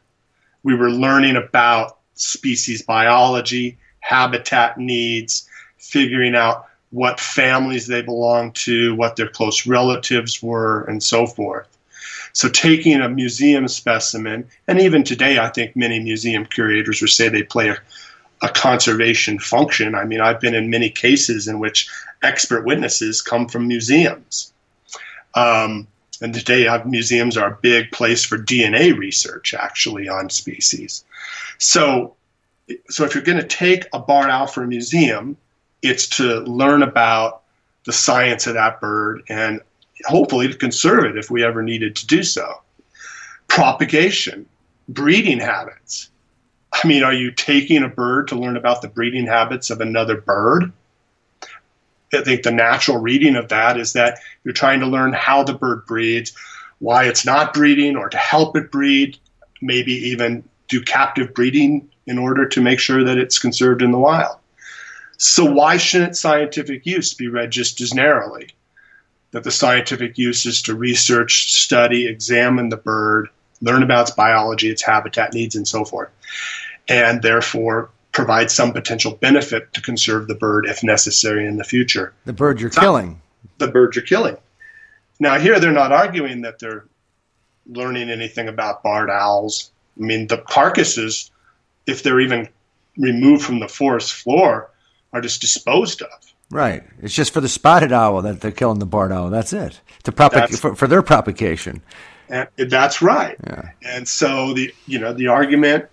[0.63, 5.47] We were learning about species biology, habitat needs,
[5.77, 11.67] figuring out what families they belong to, what their close relatives were, and so forth.
[12.33, 17.29] So, taking a museum specimen, and even today, I think many museum curators would say
[17.29, 17.77] they play a,
[18.41, 19.95] a conservation function.
[19.95, 21.89] I mean, I've been in many cases in which
[22.21, 24.53] expert witnesses come from museums.
[25.33, 25.87] Um,
[26.21, 31.03] and today, museums are a big place for DNA research, actually, on species.
[31.57, 32.15] So,
[32.89, 35.37] so if you're going to take a barred owl for a museum,
[35.81, 37.43] it's to learn about
[37.85, 39.61] the science of that bird and
[40.05, 42.61] hopefully to conserve it if we ever needed to do so.
[43.47, 44.45] Propagation,
[44.89, 46.09] breeding habits.
[46.71, 50.19] I mean, are you taking a bird to learn about the breeding habits of another
[50.19, 50.71] bird?
[52.13, 55.53] I think the natural reading of that is that you're trying to learn how the
[55.53, 56.33] bird breeds,
[56.79, 59.17] why it's not breeding, or to help it breed,
[59.61, 63.99] maybe even do captive breeding in order to make sure that it's conserved in the
[63.99, 64.37] wild.
[65.17, 68.49] So, why shouldn't scientific use be read just as narrowly?
[69.31, 73.29] That the scientific use is to research, study, examine the bird,
[73.61, 76.09] learn about its biology, its habitat needs, and so forth,
[76.87, 82.13] and therefore provide some potential benefit to conserve the bird if necessary in the future.
[82.25, 83.21] The bird you're killing.
[83.57, 84.37] the birds are killing.
[85.19, 86.85] Now, here they're not arguing that they're
[87.67, 89.71] learning anything about barred owls.
[89.99, 91.31] I mean, the carcasses,
[91.85, 92.49] if they're even
[92.97, 94.69] removed from the forest floor,
[95.13, 96.09] are just disposed of.
[96.49, 96.83] Right.
[97.01, 99.29] It's just for the spotted owl that they're killing the barred owl.
[99.29, 99.81] That's it.
[100.03, 101.81] To propag- for, for their propagation.
[102.29, 103.37] And that's right.
[103.45, 103.69] Yeah.
[103.83, 105.85] And so the you know the argument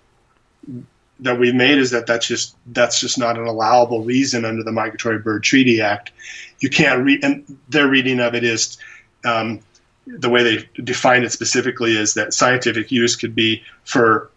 [1.21, 4.73] that we've made is that that's just that's just not an allowable reason under the
[4.73, 6.11] Migratory Bird Treaty Act.
[6.59, 8.79] You can't read, and their reading of it is
[9.25, 9.61] um,
[10.07, 14.31] the way they define it specifically is that scientific use could be for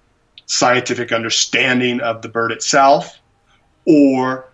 [0.46, 3.20] scientific understanding of the bird itself,
[3.86, 4.46] or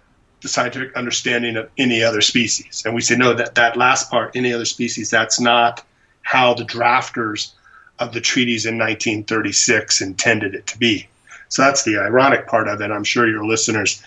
[0.41, 2.84] the scientific understanding of any other species.
[2.86, 5.84] And we say no, that that last part, any other species, that's not
[6.24, 7.51] how the drafters
[7.99, 11.07] of the treaties in 1936 intended it to be.
[11.49, 12.91] So that's the ironic part of it.
[12.91, 14.01] I'm sure your listeners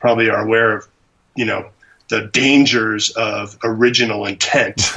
[0.00, 0.88] probably are aware of,
[1.36, 1.70] you know,
[2.08, 4.92] the dangers of original intent.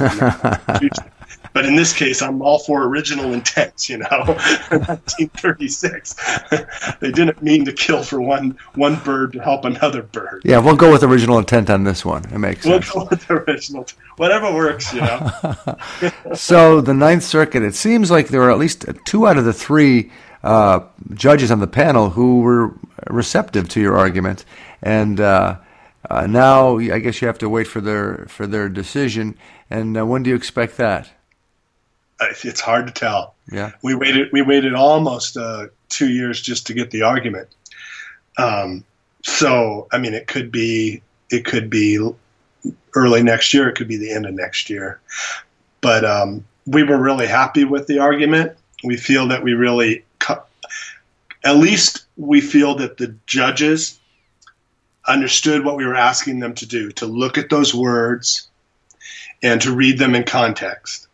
[1.54, 3.88] but in this case, I'm all for original intent.
[3.88, 4.08] You know,
[4.68, 6.16] 1936.
[6.98, 10.42] they didn't mean to kill for one one bird to help another bird.
[10.44, 12.24] Yeah, we'll go with original intent on this one.
[12.32, 12.94] It makes we'll sense.
[12.94, 13.86] We'll go with original,
[14.16, 14.92] whatever works.
[14.92, 15.30] You know.
[16.34, 17.62] so the Ninth Circuit.
[17.62, 20.10] It seems like there are at least two out of the three
[20.42, 20.80] uh,
[21.14, 22.74] judges on the panel who were
[23.08, 24.44] receptive to your argument,
[24.82, 25.58] and uh,
[26.10, 29.38] uh, now I guess you have to wait for their for their decision.
[29.70, 31.10] And uh, when do you expect that?
[32.20, 33.34] It's hard to tell.
[33.50, 34.30] Yeah, we waited.
[34.32, 37.48] We waited almost uh, two years just to get the argument.
[38.38, 38.84] Um,
[39.22, 41.98] so I mean, it could be it could be
[42.94, 43.68] early next year.
[43.68, 45.00] It could be the end of next year.
[45.80, 48.56] But um, we were really happy with the argument.
[48.82, 50.04] We feel that we really
[51.44, 54.00] at least we feel that the judges
[55.06, 58.48] understood what we were asking them to do to look at those words
[59.42, 61.06] and to read them in context.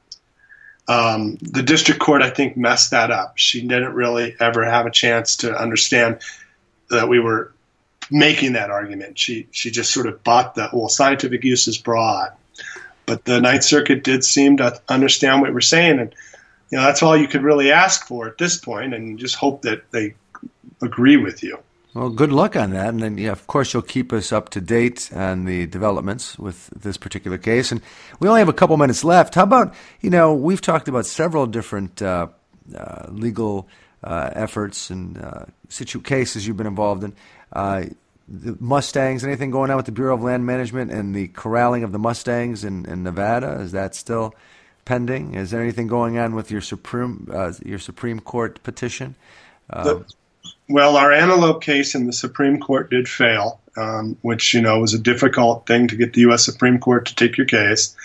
[0.91, 3.34] Um, the district court, I think, messed that up.
[3.36, 6.18] She didn't really ever have a chance to understand
[6.91, 7.53] that we were
[8.11, 9.16] making that argument.
[9.16, 10.74] She she just sort of bought that.
[10.74, 12.32] Well, scientific use is broad,
[13.07, 16.12] but the Ninth Circuit did seem to understand what we're saying, and
[16.72, 19.62] you know that's all you could really ask for at this point, and just hope
[19.62, 20.14] that they
[20.82, 21.57] agree with you.
[21.93, 24.61] Well, good luck on that, and then yeah, of course you'll keep us up to
[24.61, 27.72] date on the developments with this particular case.
[27.72, 27.80] And
[28.20, 29.34] we only have a couple minutes left.
[29.34, 32.28] How about you know we've talked about several different uh,
[32.76, 33.66] uh, legal
[34.05, 37.12] uh, efforts and uh, situ- cases you've been involved in.
[37.53, 37.86] Uh,
[38.28, 41.91] the Mustangs, anything going on with the Bureau of Land Management and the corralling of
[41.91, 43.59] the Mustangs in, in Nevada?
[43.61, 44.36] Is that still
[44.84, 45.34] pending?
[45.34, 49.16] Is there anything going on with your Supreme uh, your Supreme Court petition?
[49.68, 50.05] The,
[50.68, 54.94] well, our antelope case in the Supreme Court did fail, um, which you know was
[54.94, 56.44] a difficult thing to get the U.S.
[56.44, 57.96] Supreme Court to take your case.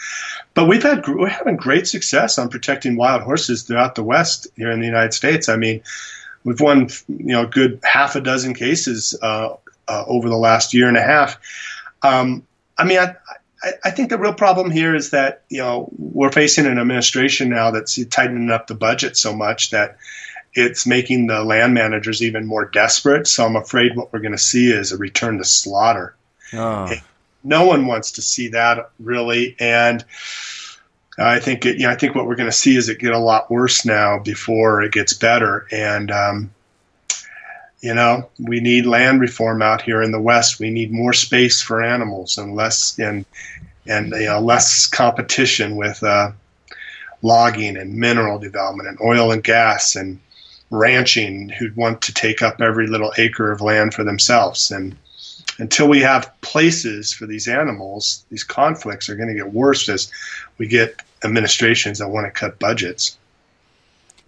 [0.54, 4.72] But we've had we're having great success on protecting wild horses throughout the West here
[4.72, 5.50] in the United States.
[5.50, 5.82] I mean,
[6.44, 9.56] we've won you know a good half a dozen cases uh,
[9.88, 11.40] uh, over the last year and a half.
[12.02, 12.46] Um,
[12.78, 13.16] I mean, I,
[13.64, 17.50] I, I, think the real problem here is that you know we're facing an administration
[17.50, 19.98] now that's tightening up the budget so much that
[20.56, 23.28] it's making the land managers even more desperate.
[23.28, 26.16] So I'm afraid what we're going to see is a return to slaughter.
[26.54, 26.90] Oh.
[27.44, 30.04] No one wants to see that really, and
[31.18, 33.14] I think it, you know, I think what we're going to see is it get
[33.14, 35.68] a lot worse now before it gets better.
[35.72, 36.52] And um,
[37.82, 40.60] you know, we need land reform out here in the West.
[40.60, 43.26] We need more space for animals and less and
[43.86, 46.32] and you know less competition with uh,
[47.22, 50.20] logging and mineral development and oil and gas and
[50.72, 54.72] ranching who'd want to take up every little acre of land for themselves.
[54.72, 54.96] And
[55.58, 60.12] until we have places for these animals, these conflicts are going to get worse as
[60.58, 63.18] we get administrations that want to cut budgets.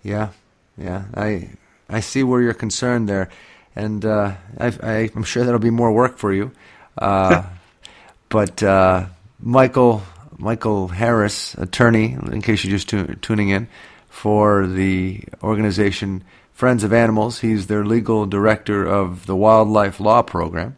[0.04, 0.30] Yeah,
[0.78, 1.50] yeah, I
[1.90, 3.30] I see where you're concerned there,
[3.76, 6.52] and uh, I, am sure that'll be more work for you.
[6.98, 7.44] Uh,
[8.30, 9.08] but uh,
[9.40, 10.04] Michael
[10.38, 13.68] Michael Harris, attorney, in case you're just tu- tuning in,
[14.08, 17.40] for the organization Friends of Animals.
[17.40, 20.76] He's their legal director of the Wildlife Law Program,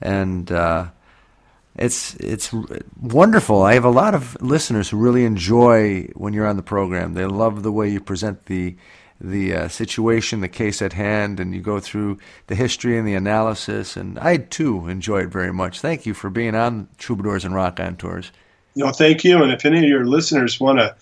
[0.00, 0.86] and uh,
[1.74, 2.54] it's it's
[3.00, 3.62] wonderful.
[3.62, 7.14] I have a lot of listeners who really enjoy when you're on the program.
[7.14, 8.76] They love the way you present the
[9.20, 13.14] the uh, situation, the case at hand, and you go through the history and the
[13.14, 13.96] analysis.
[13.96, 15.80] And I too enjoy it very much.
[15.80, 18.30] Thank you for being on Troubadours and Raconteurs.
[18.76, 19.42] No, thank you.
[19.42, 20.94] And if any of your listeners want to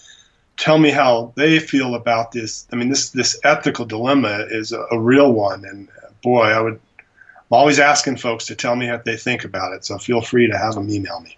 [0.57, 2.67] tell me how they feel about this.
[2.73, 5.89] I mean, this this ethical dilemma is a, a real one, and
[6.23, 6.81] boy, I would.
[6.99, 10.51] I'm always asking folks to tell me what they think about it, so feel free
[10.51, 11.37] to have them email me.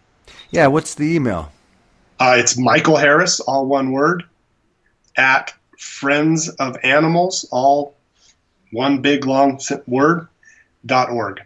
[0.51, 1.53] Yeah, what's the email?
[2.19, 4.25] Uh, it's Michael Harris, all one word,
[5.17, 7.95] at Friends of Animals, all
[8.73, 10.27] one big long word,
[10.87, 11.43] dot org.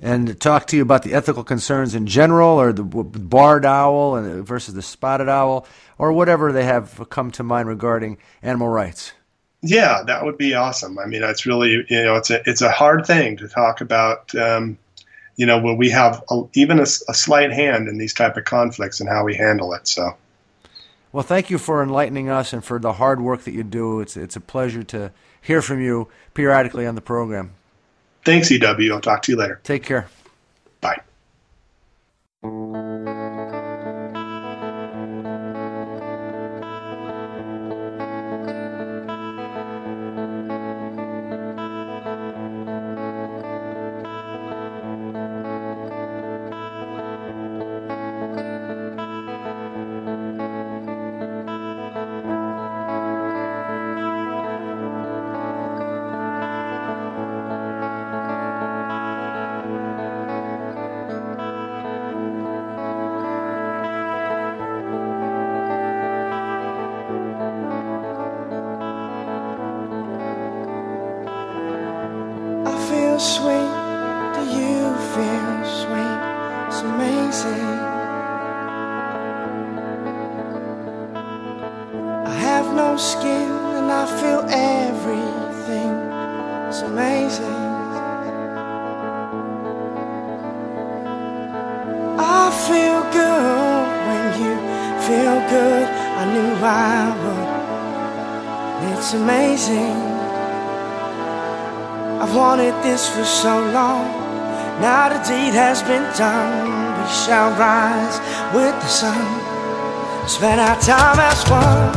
[0.00, 4.74] And talk to you about the ethical concerns in general, or the barred owl versus
[4.74, 5.66] the spotted owl,
[5.98, 9.12] or whatever they have come to mind regarding animal rights.
[9.60, 10.98] Yeah, that would be awesome.
[10.98, 14.32] I mean, it's really you know it's a it's a hard thing to talk about.
[14.34, 14.78] Um,
[15.36, 18.44] you know, when we have a, even a, a slight hand in these type of
[18.44, 19.86] conflicts and how we handle it.
[19.86, 20.16] So.
[21.12, 24.00] Well, thank you for enlightening us and for the hard work that you do.
[24.00, 27.54] It's it's a pleasure to hear from you periodically on the program.
[28.24, 28.92] Thanks, EW.
[28.92, 29.60] I'll talk to you later.
[29.64, 30.08] Take care.
[30.80, 31.00] Bye.
[103.18, 104.06] For so long.
[104.80, 107.02] Now the deed has been done.
[107.02, 108.20] We shall rise
[108.54, 109.26] with the sun.
[110.28, 111.92] Spend our time as one.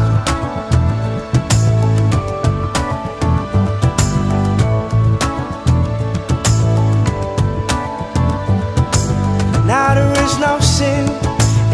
[9.68, 11.06] Now there is no sin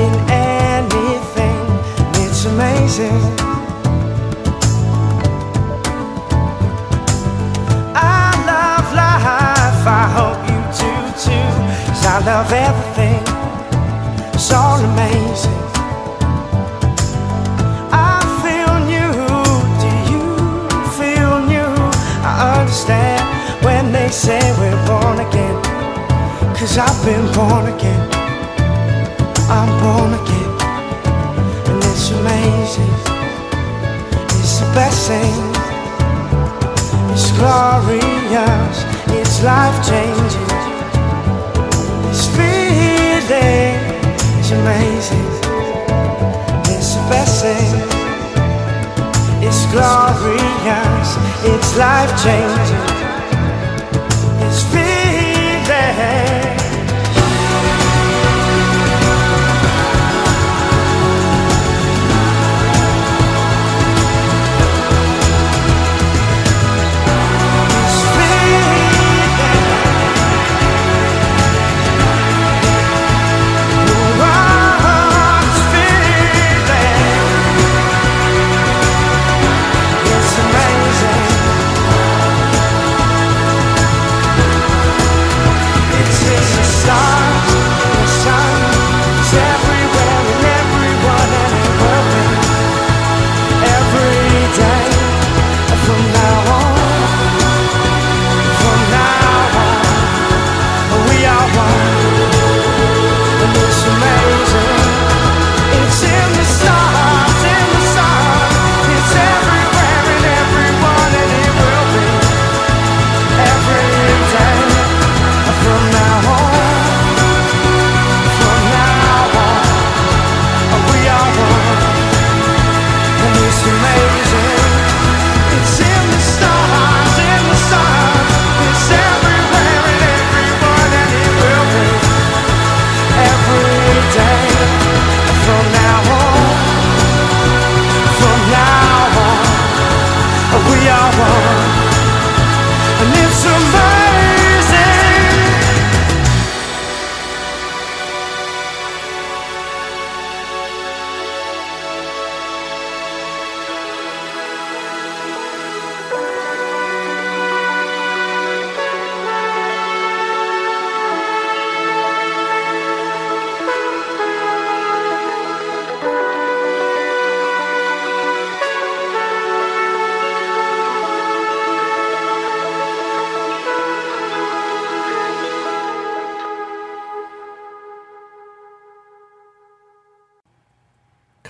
[0.05, 1.63] in anything.
[2.21, 3.56] It's amazing.
[12.17, 13.21] I love everything.
[14.33, 15.61] It's all amazing.
[17.93, 19.13] I feel new.
[19.83, 20.25] Do you
[20.97, 21.73] feel new?
[22.25, 23.21] I understand
[23.63, 25.61] when they say we're born again.
[26.57, 28.09] Cause I've been born again.
[29.53, 30.51] I'm born again.
[31.69, 32.95] And it's amazing.
[34.41, 35.37] It's the best thing.
[37.13, 38.77] It's glorious.
[39.19, 40.46] It's life changing
[43.27, 43.75] feeling
[44.39, 45.27] is amazing.
[46.73, 47.75] It's the best thing.
[49.45, 51.09] It's glorious.
[51.43, 52.85] It's life changing.
[54.45, 56.26] It's feeling.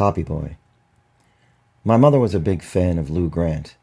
[0.08, 0.55] Copy Boy.
[1.84, 3.76] My mother was a big fan of Lou Grant,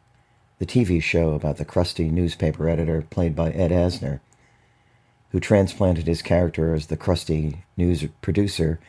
[0.59, 4.21] the TV show about the crusty newspaper editor played by Ed Asner,
[5.33, 8.81] who transplanted his character as the crusty news producer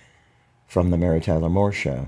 [0.66, 2.08] from the Mary Tyler Moore show.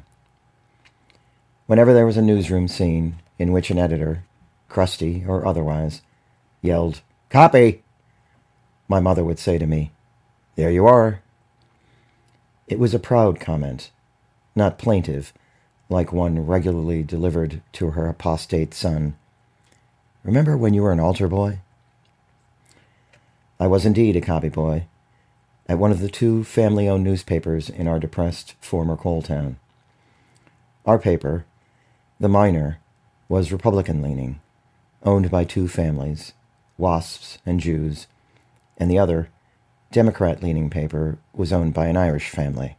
[1.65, 4.23] Whenever there was a newsroom scene in which an editor,
[4.69, 6.03] crusty or otherwise,
[6.61, 7.84] yelled, Copy!
[8.88, 9.91] My mother would say to me,
[10.55, 11.21] There you are.
[12.65, 13.91] It was a proud comment,
[14.58, 15.32] not plaintive,
[15.89, 19.16] like one regularly delivered to her apostate son.
[20.24, 21.60] Remember when you were an altar boy?
[23.60, 24.88] I was indeed a copy boy
[25.70, 29.58] at one of the two family owned newspapers in our depressed former coal town.
[30.86, 31.45] Our paper,
[32.20, 32.80] The Miner,
[33.30, 34.39] was Republican leaning,
[35.03, 36.34] owned by two families,
[36.78, 38.08] WASPs and Jews,
[38.78, 39.30] and the other,
[39.91, 42.78] Democrat leaning paper, was owned by an Irish family.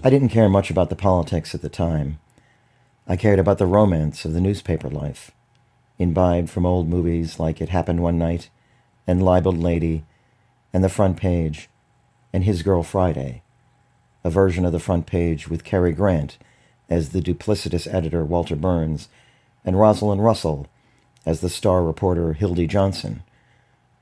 [0.00, 2.20] I didn't care much about the politics at the time.
[3.08, 5.32] I cared about the romance of the newspaper life,
[5.98, 8.48] imbibed from old movies like It Happened One Night
[9.08, 10.04] and Libeled Lady
[10.72, 11.68] and The Front Page
[12.32, 13.42] and His Girl Friday,
[14.22, 16.38] a version of The Front Page with Cary Grant
[16.88, 19.08] as the duplicitous editor Walter Burns
[19.64, 20.68] and Rosalind Russell
[21.26, 23.24] as the star reporter Hildy Johnson,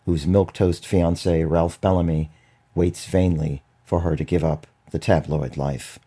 [0.04, 2.30] whose milquetoast fiance Ralph Bellamy
[2.74, 4.66] waits vainly for her to give up
[4.96, 5.98] the tabloid life.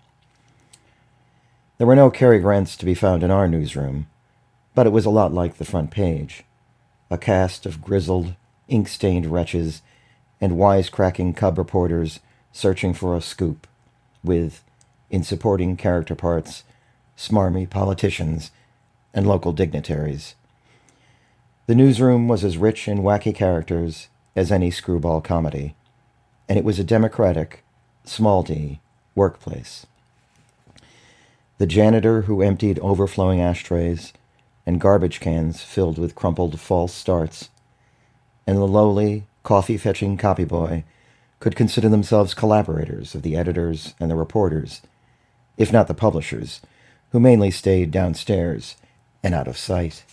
[1.78, 4.08] There were no Cary Grants to be found in our newsroom,
[4.74, 6.44] but it was a lot like the front page
[7.12, 8.34] a cast of grizzled,
[8.68, 9.84] ink stained wretches
[10.42, 12.20] and wisecracking cub reporters
[12.52, 13.68] searching for a scoop,
[14.24, 14.64] with,
[15.12, 16.64] in supporting character parts,
[17.16, 18.50] smarmy politicians
[19.14, 20.34] and local dignitaries.
[21.68, 25.76] The newsroom was as rich in wacky characters as any screwball comedy,
[26.48, 27.64] and it was a democratic,
[28.10, 28.80] small d,
[29.16, 29.86] workplace.
[31.58, 34.14] The janitor who emptied overflowing ashtrays
[34.66, 37.50] and garbage cans filled with crumpled false starts,
[38.48, 40.84] and the lowly, coffee fetching copy boy
[41.40, 44.82] could consider themselves collaborators of the editors and the reporters,
[45.58, 46.62] if not the publishers,
[47.12, 48.76] who mainly stayed downstairs
[49.24, 50.04] and out of sight.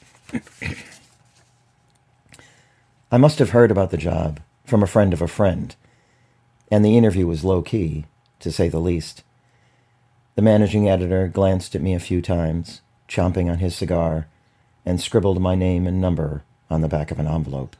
[3.10, 5.74] I must have heard about the job from a friend of a friend
[6.70, 8.06] and the interview was low key,
[8.40, 9.22] to say the least.
[10.34, 14.26] The managing editor glanced at me a few times, chomping on his cigar,
[14.84, 17.76] and scribbled my name and number on the back of an envelope.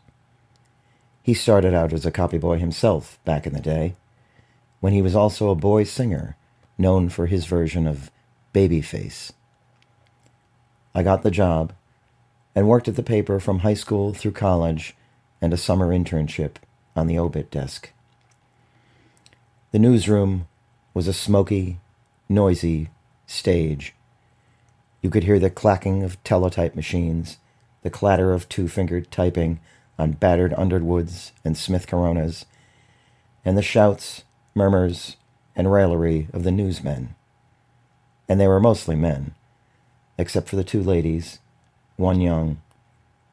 [1.23, 3.97] He started out as a copyboy himself back in the day,
[4.81, 6.37] when he was also a boy singer,
[6.79, 8.11] known for his version of
[8.55, 9.33] Babyface.
[10.95, 11.73] I got the job
[12.55, 14.95] and worked at the paper from high school through college
[15.43, 16.57] and a summer internship
[16.95, 17.91] on the obit desk.
[19.77, 20.49] The newsroom
[20.95, 21.81] was a smoky,
[22.31, 22.89] noisy
[23.27, 23.95] stage.
[25.03, 27.37] You could hear the clacking of teletype machines,
[27.83, 29.61] the clatter of two fingered typing
[29.99, 32.47] on battered Underwoods and Smith Coronas,
[33.45, 34.25] and the shouts,
[34.55, 35.19] murmurs,
[35.55, 37.15] and raillery of the newsmen.
[38.31, 39.35] And they were mostly men,
[40.17, 41.39] except for the two ladies,
[41.97, 42.63] one young,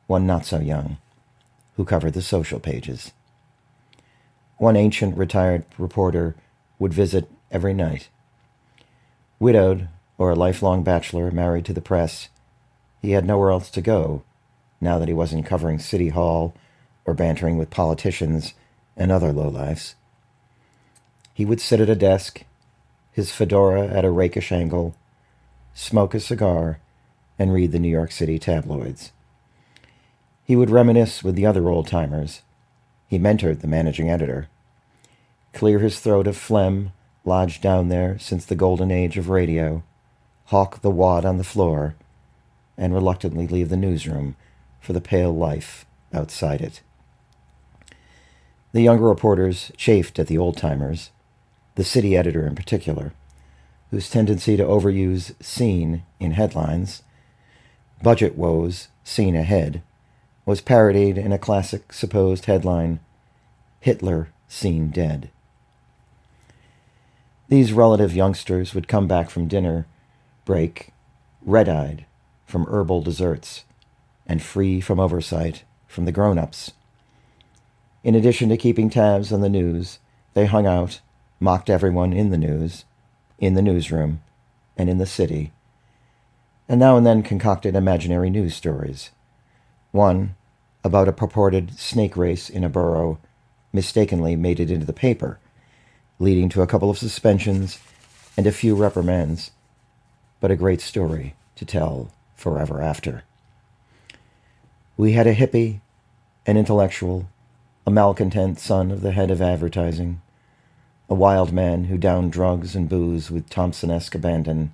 [0.08, 0.98] one not so young,
[1.78, 3.14] who covered the social pages.
[4.58, 6.36] One ancient retired reporter
[6.80, 8.10] would visit every night.
[9.40, 12.30] Widowed, or a lifelong bachelor married to the press,
[13.02, 14.24] he had nowhere else to go
[14.80, 16.54] now that he wasn't covering City Hall
[17.06, 18.54] or bantering with politicians
[18.96, 19.96] and other lowlifes.
[21.34, 22.44] He would sit at a desk,
[23.12, 24.96] his fedora at a rakish angle,
[25.74, 26.80] smoke a cigar,
[27.40, 29.12] and read the New York City tabloids.
[30.46, 32.42] He would reminisce with the other old timers
[33.14, 34.48] he mentored the managing editor.
[35.54, 36.94] Clear his throat of phlegm
[37.24, 39.84] lodged down there since the golden age of radio,
[40.46, 41.94] hawk the wad on the floor,
[42.76, 44.36] and reluctantly leave the newsroom
[44.82, 46.82] for the pale life outside it.
[48.72, 51.12] The younger reporters chafed at the old timers,
[51.76, 53.14] the city editor in particular,
[53.92, 57.04] whose tendency to overuse scene in headlines,
[58.02, 59.84] budget woes seen ahead,
[60.46, 63.00] was parodied in a classic supposed headline
[63.80, 65.30] Hitler seen dead.
[67.48, 69.86] These relative youngsters would come back from dinner
[70.46, 70.92] break
[71.46, 72.06] red eyed
[72.46, 73.64] from herbal desserts
[74.26, 76.72] and free from oversight from the grown ups.
[78.04, 80.00] In addition to keeping tabs on the news,
[80.34, 81.00] they hung out,
[81.40, 82.86] mocked everyone in the news,
[83.40, 84.22] in the newsroom,
[84.78, 85.52] and in the city,
[86.68, 89.12] and now and then concocted imaginary news stories
[89.94, 90.36] one
[90.84, 93.20] about a purported snake race in a borough
[93.72, 95.40] mistakenly made it into the paper,
[96.18, 97.80] leading to a couple of suspensions
[98.36, 99.52] and a few reprimands,
[100.42, 103.24] but a great story to tell forever after.
[104.98, 105.82] We had a hippie,
[106.48, 107.30] an intellectual,
[107.86, 110.22] a malcontent son of the head of advertising,
[111.08, 114.74] a wild man who downed drugs and booze with Thompson-esque abandon,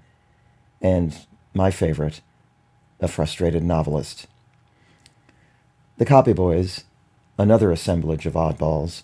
[0.82, 1.14] and,
[1.54, 2.22] my favorite,
[3.02, 4.28] a frustrated novelist.
[6.00, 6.86] The copy boys,
[7.38, 9.04] another assemblage of oddballs,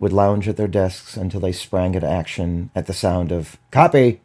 [0.00, 4.20] would lounge at their desks until they sprang into action at the sound of copy.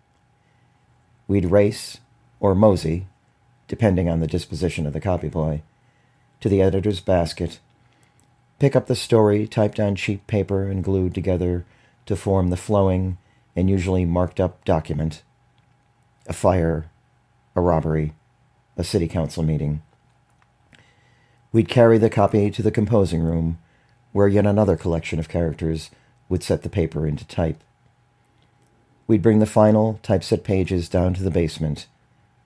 [1.28, 2.00] We'd race,
[2.40, 3.06] or mosey,
[3.68, 5.62] depending on the disposition of the copy boy,
[6.40, 7.60] to the editor's basket,
[8.58, 11.64] pick up the story typed on cheap paper and glued together
[12.08, 13.20] to form the flowing
[13.56, 15.22] and usually marked up document
[16.26, 16.90] a fire,
[17.56, 18.14] a robbery,
[18.78, 19.84] a city council meeting.
[21.52, 23.58] We'd carry the copy to the composing room
[24.12, 25.90] where yet another collection of characters
[26.28, 27.64] would set the paper into type.
[29.08, 31.88] We'd bring the final typeset pages down to the basement,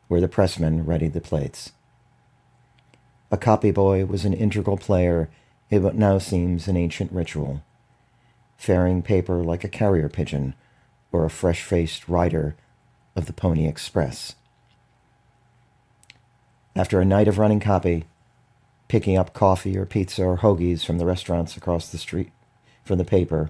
[0.08, 1.74] where the pressmen readied the plates.
[3.32, 5.30] A copy boy was an integral player
[5.70, 7.64] in what now seems an ancient ritual,
[8.56, 10.54] ferrying paper like a carrier pigeon
[11.12, 12.56] or a fresh-faced rider
[13.16, 14.36] of the Pony Express.
[16.76, 18.06] After a night of running copy,
[18.88, 22.32] picking up coffee or pizza or hoagies from the restaurants across the street
[22.84, 23.50] from the paper,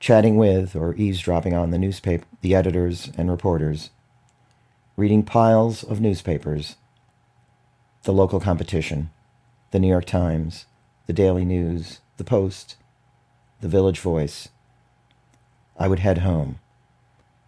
[0.00, 3.90] chatting with or eavesdropping on the newspaper, the editors and reporters,
[4.96, 6.76] reading piles of newspapers,
[8.04, 9.10] the local competition,
[9.70, 10.66] the New York Times,
[11.06, 12.76] the Daily News, the Post,
[13.60, 14.48] the Village Voice.
[15.78, 16.58] I would head home,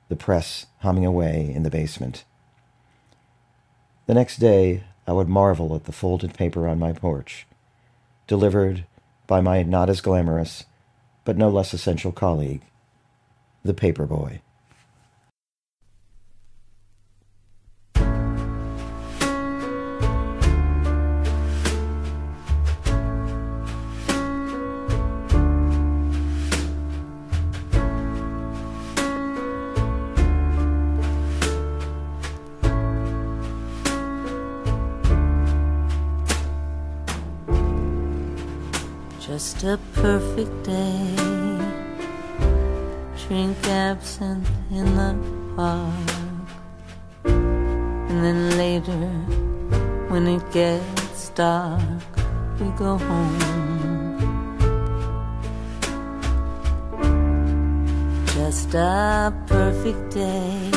[0.08, 2.24] the press humming away in the basement.
[4.06, 7.46] The next day, I would marvel at the folded paper on my porch,
[8.26, 8.86] delivered
[9.26, 10.64] by my not as glamorous,
[11.24, 12.62] but no less essential colleague,
[13.62, 14.40] the paper boy.
[39.66, 41.16] A perfect day.
[43.16, 45.16] Drink absinthe in the
[45.56, 46.10] park.
[47.24, 49.06] And then later,
[50.10, 51.80] when it gets dark,
[52.60, 53.38] we go home.
[58.34, 60.70] Just a perfect day.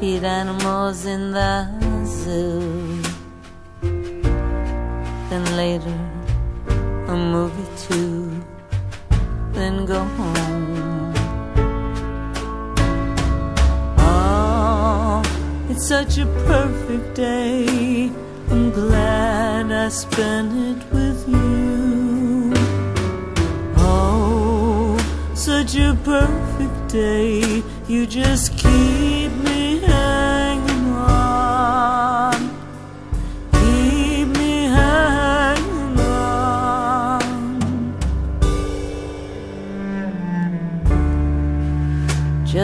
[0.00, 1.68] Feed animals in the
[2.04, 3.00] zoo.
[5.30, 6.15] Then later,
[7.16, 8.44] movie too,
[9.52, 11.12] then go home.
[13.98, 15.22] Oh,
[15.70, 18.10] it's such a perfect day.
[18.50, 22.52] I'm glad I spent it with you.
[23.76, 24.96] Oh,
[25.34, 27.62] such a perfect day.
[27.88, 29.15] You just keep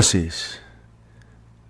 [0.00, 0.56] Pussies.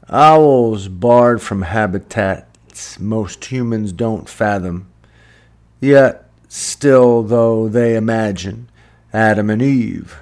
[0.09, 4.89] Owls barred from habitats most humans don't fathom.
[5.81, 8.69] Yet, still, though they imagine
[9.13, 10.21] Adam and Eve.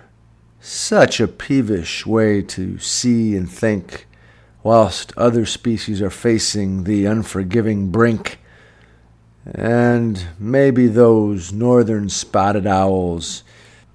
[0.59, 4.07] Such a peevish way to see and think,
[4.63, 8.39] whilst other species are facing the unforgiving brink.
[9.45, 13.45] And maybe those northern spotted owls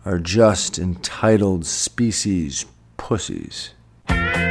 [0.05, 3.71] are just entitled species pussies.
[4.13, 4.42] Well,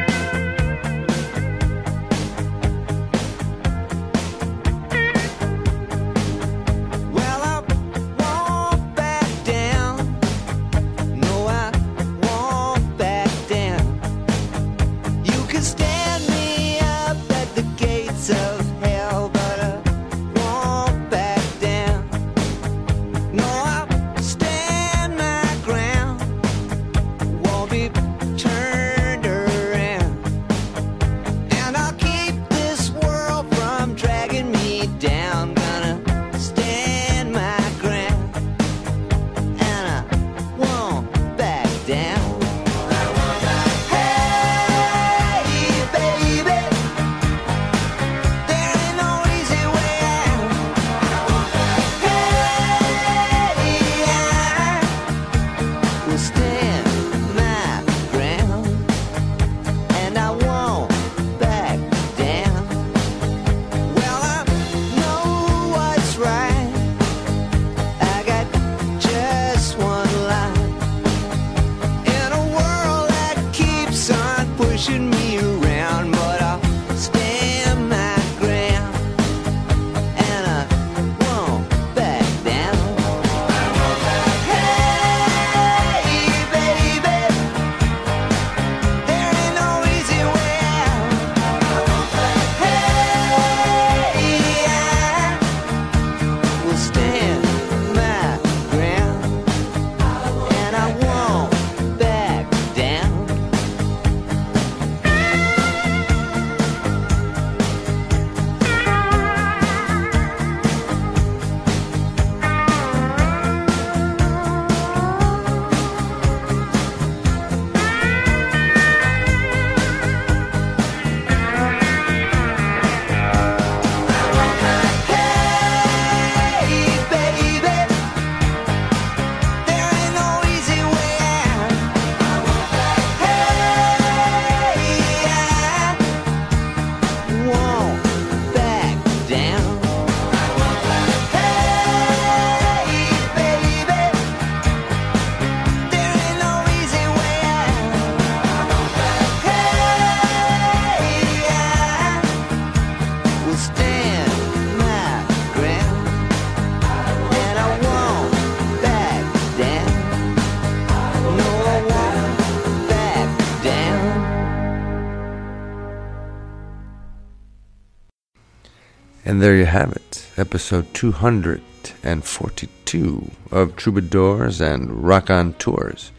[169.25, 176.11] And there you have it, episode 242 of Troubadours and Raconteurs,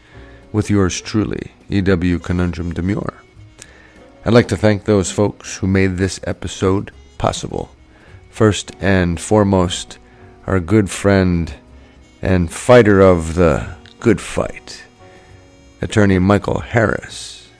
[0.52, 2.18] with yours truly, E.W.
[2.18, 3.12] Conundrum Demure.
[4.24, 7.68] I'd like to thank those folks who made this episode possible.
[8.30, 9.98] First and foremost,
[10.46, 11.52] our good friend
[12.22, 14.82] and fighter of the good fight,
[15.82, 17.50] attorney Michael Harris.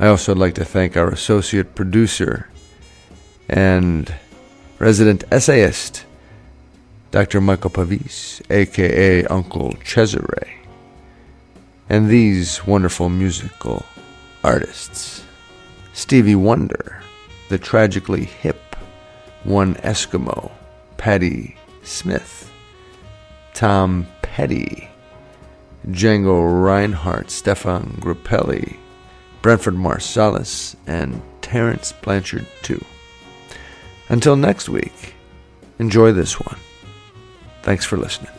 [0.00, 2.48] I also would like to thank our associate producer
[3.48, 4.14] and
[4.78, 6.04] resident essayist,
[7.10, 7.40] Dr.
[7.40, 10.48] Michael Pavis, aka Uncle Cesare,
[11.88, 13.84] and these wonderful musical
[14.42, 15.24] artists
[15.94, 17.00] Stevie Wonder,
[17.48, 18.74] the tragically hip
[19.44, 20.50] one Eskimo,
[20.96, 22.50] Patti Smith,
[23.52, 24.88] Tom Petty,
[25.86, 28.76] Django Reinhardt, Stéphane Grappelli,
[29.40, 32.84] Branford Marsalis, and Terence Blanchard, too.
[34.14, 35.14] Until next week,
[35.80, 36.56] enjoy this one.
[37.64, 38.30] Thanks for listening.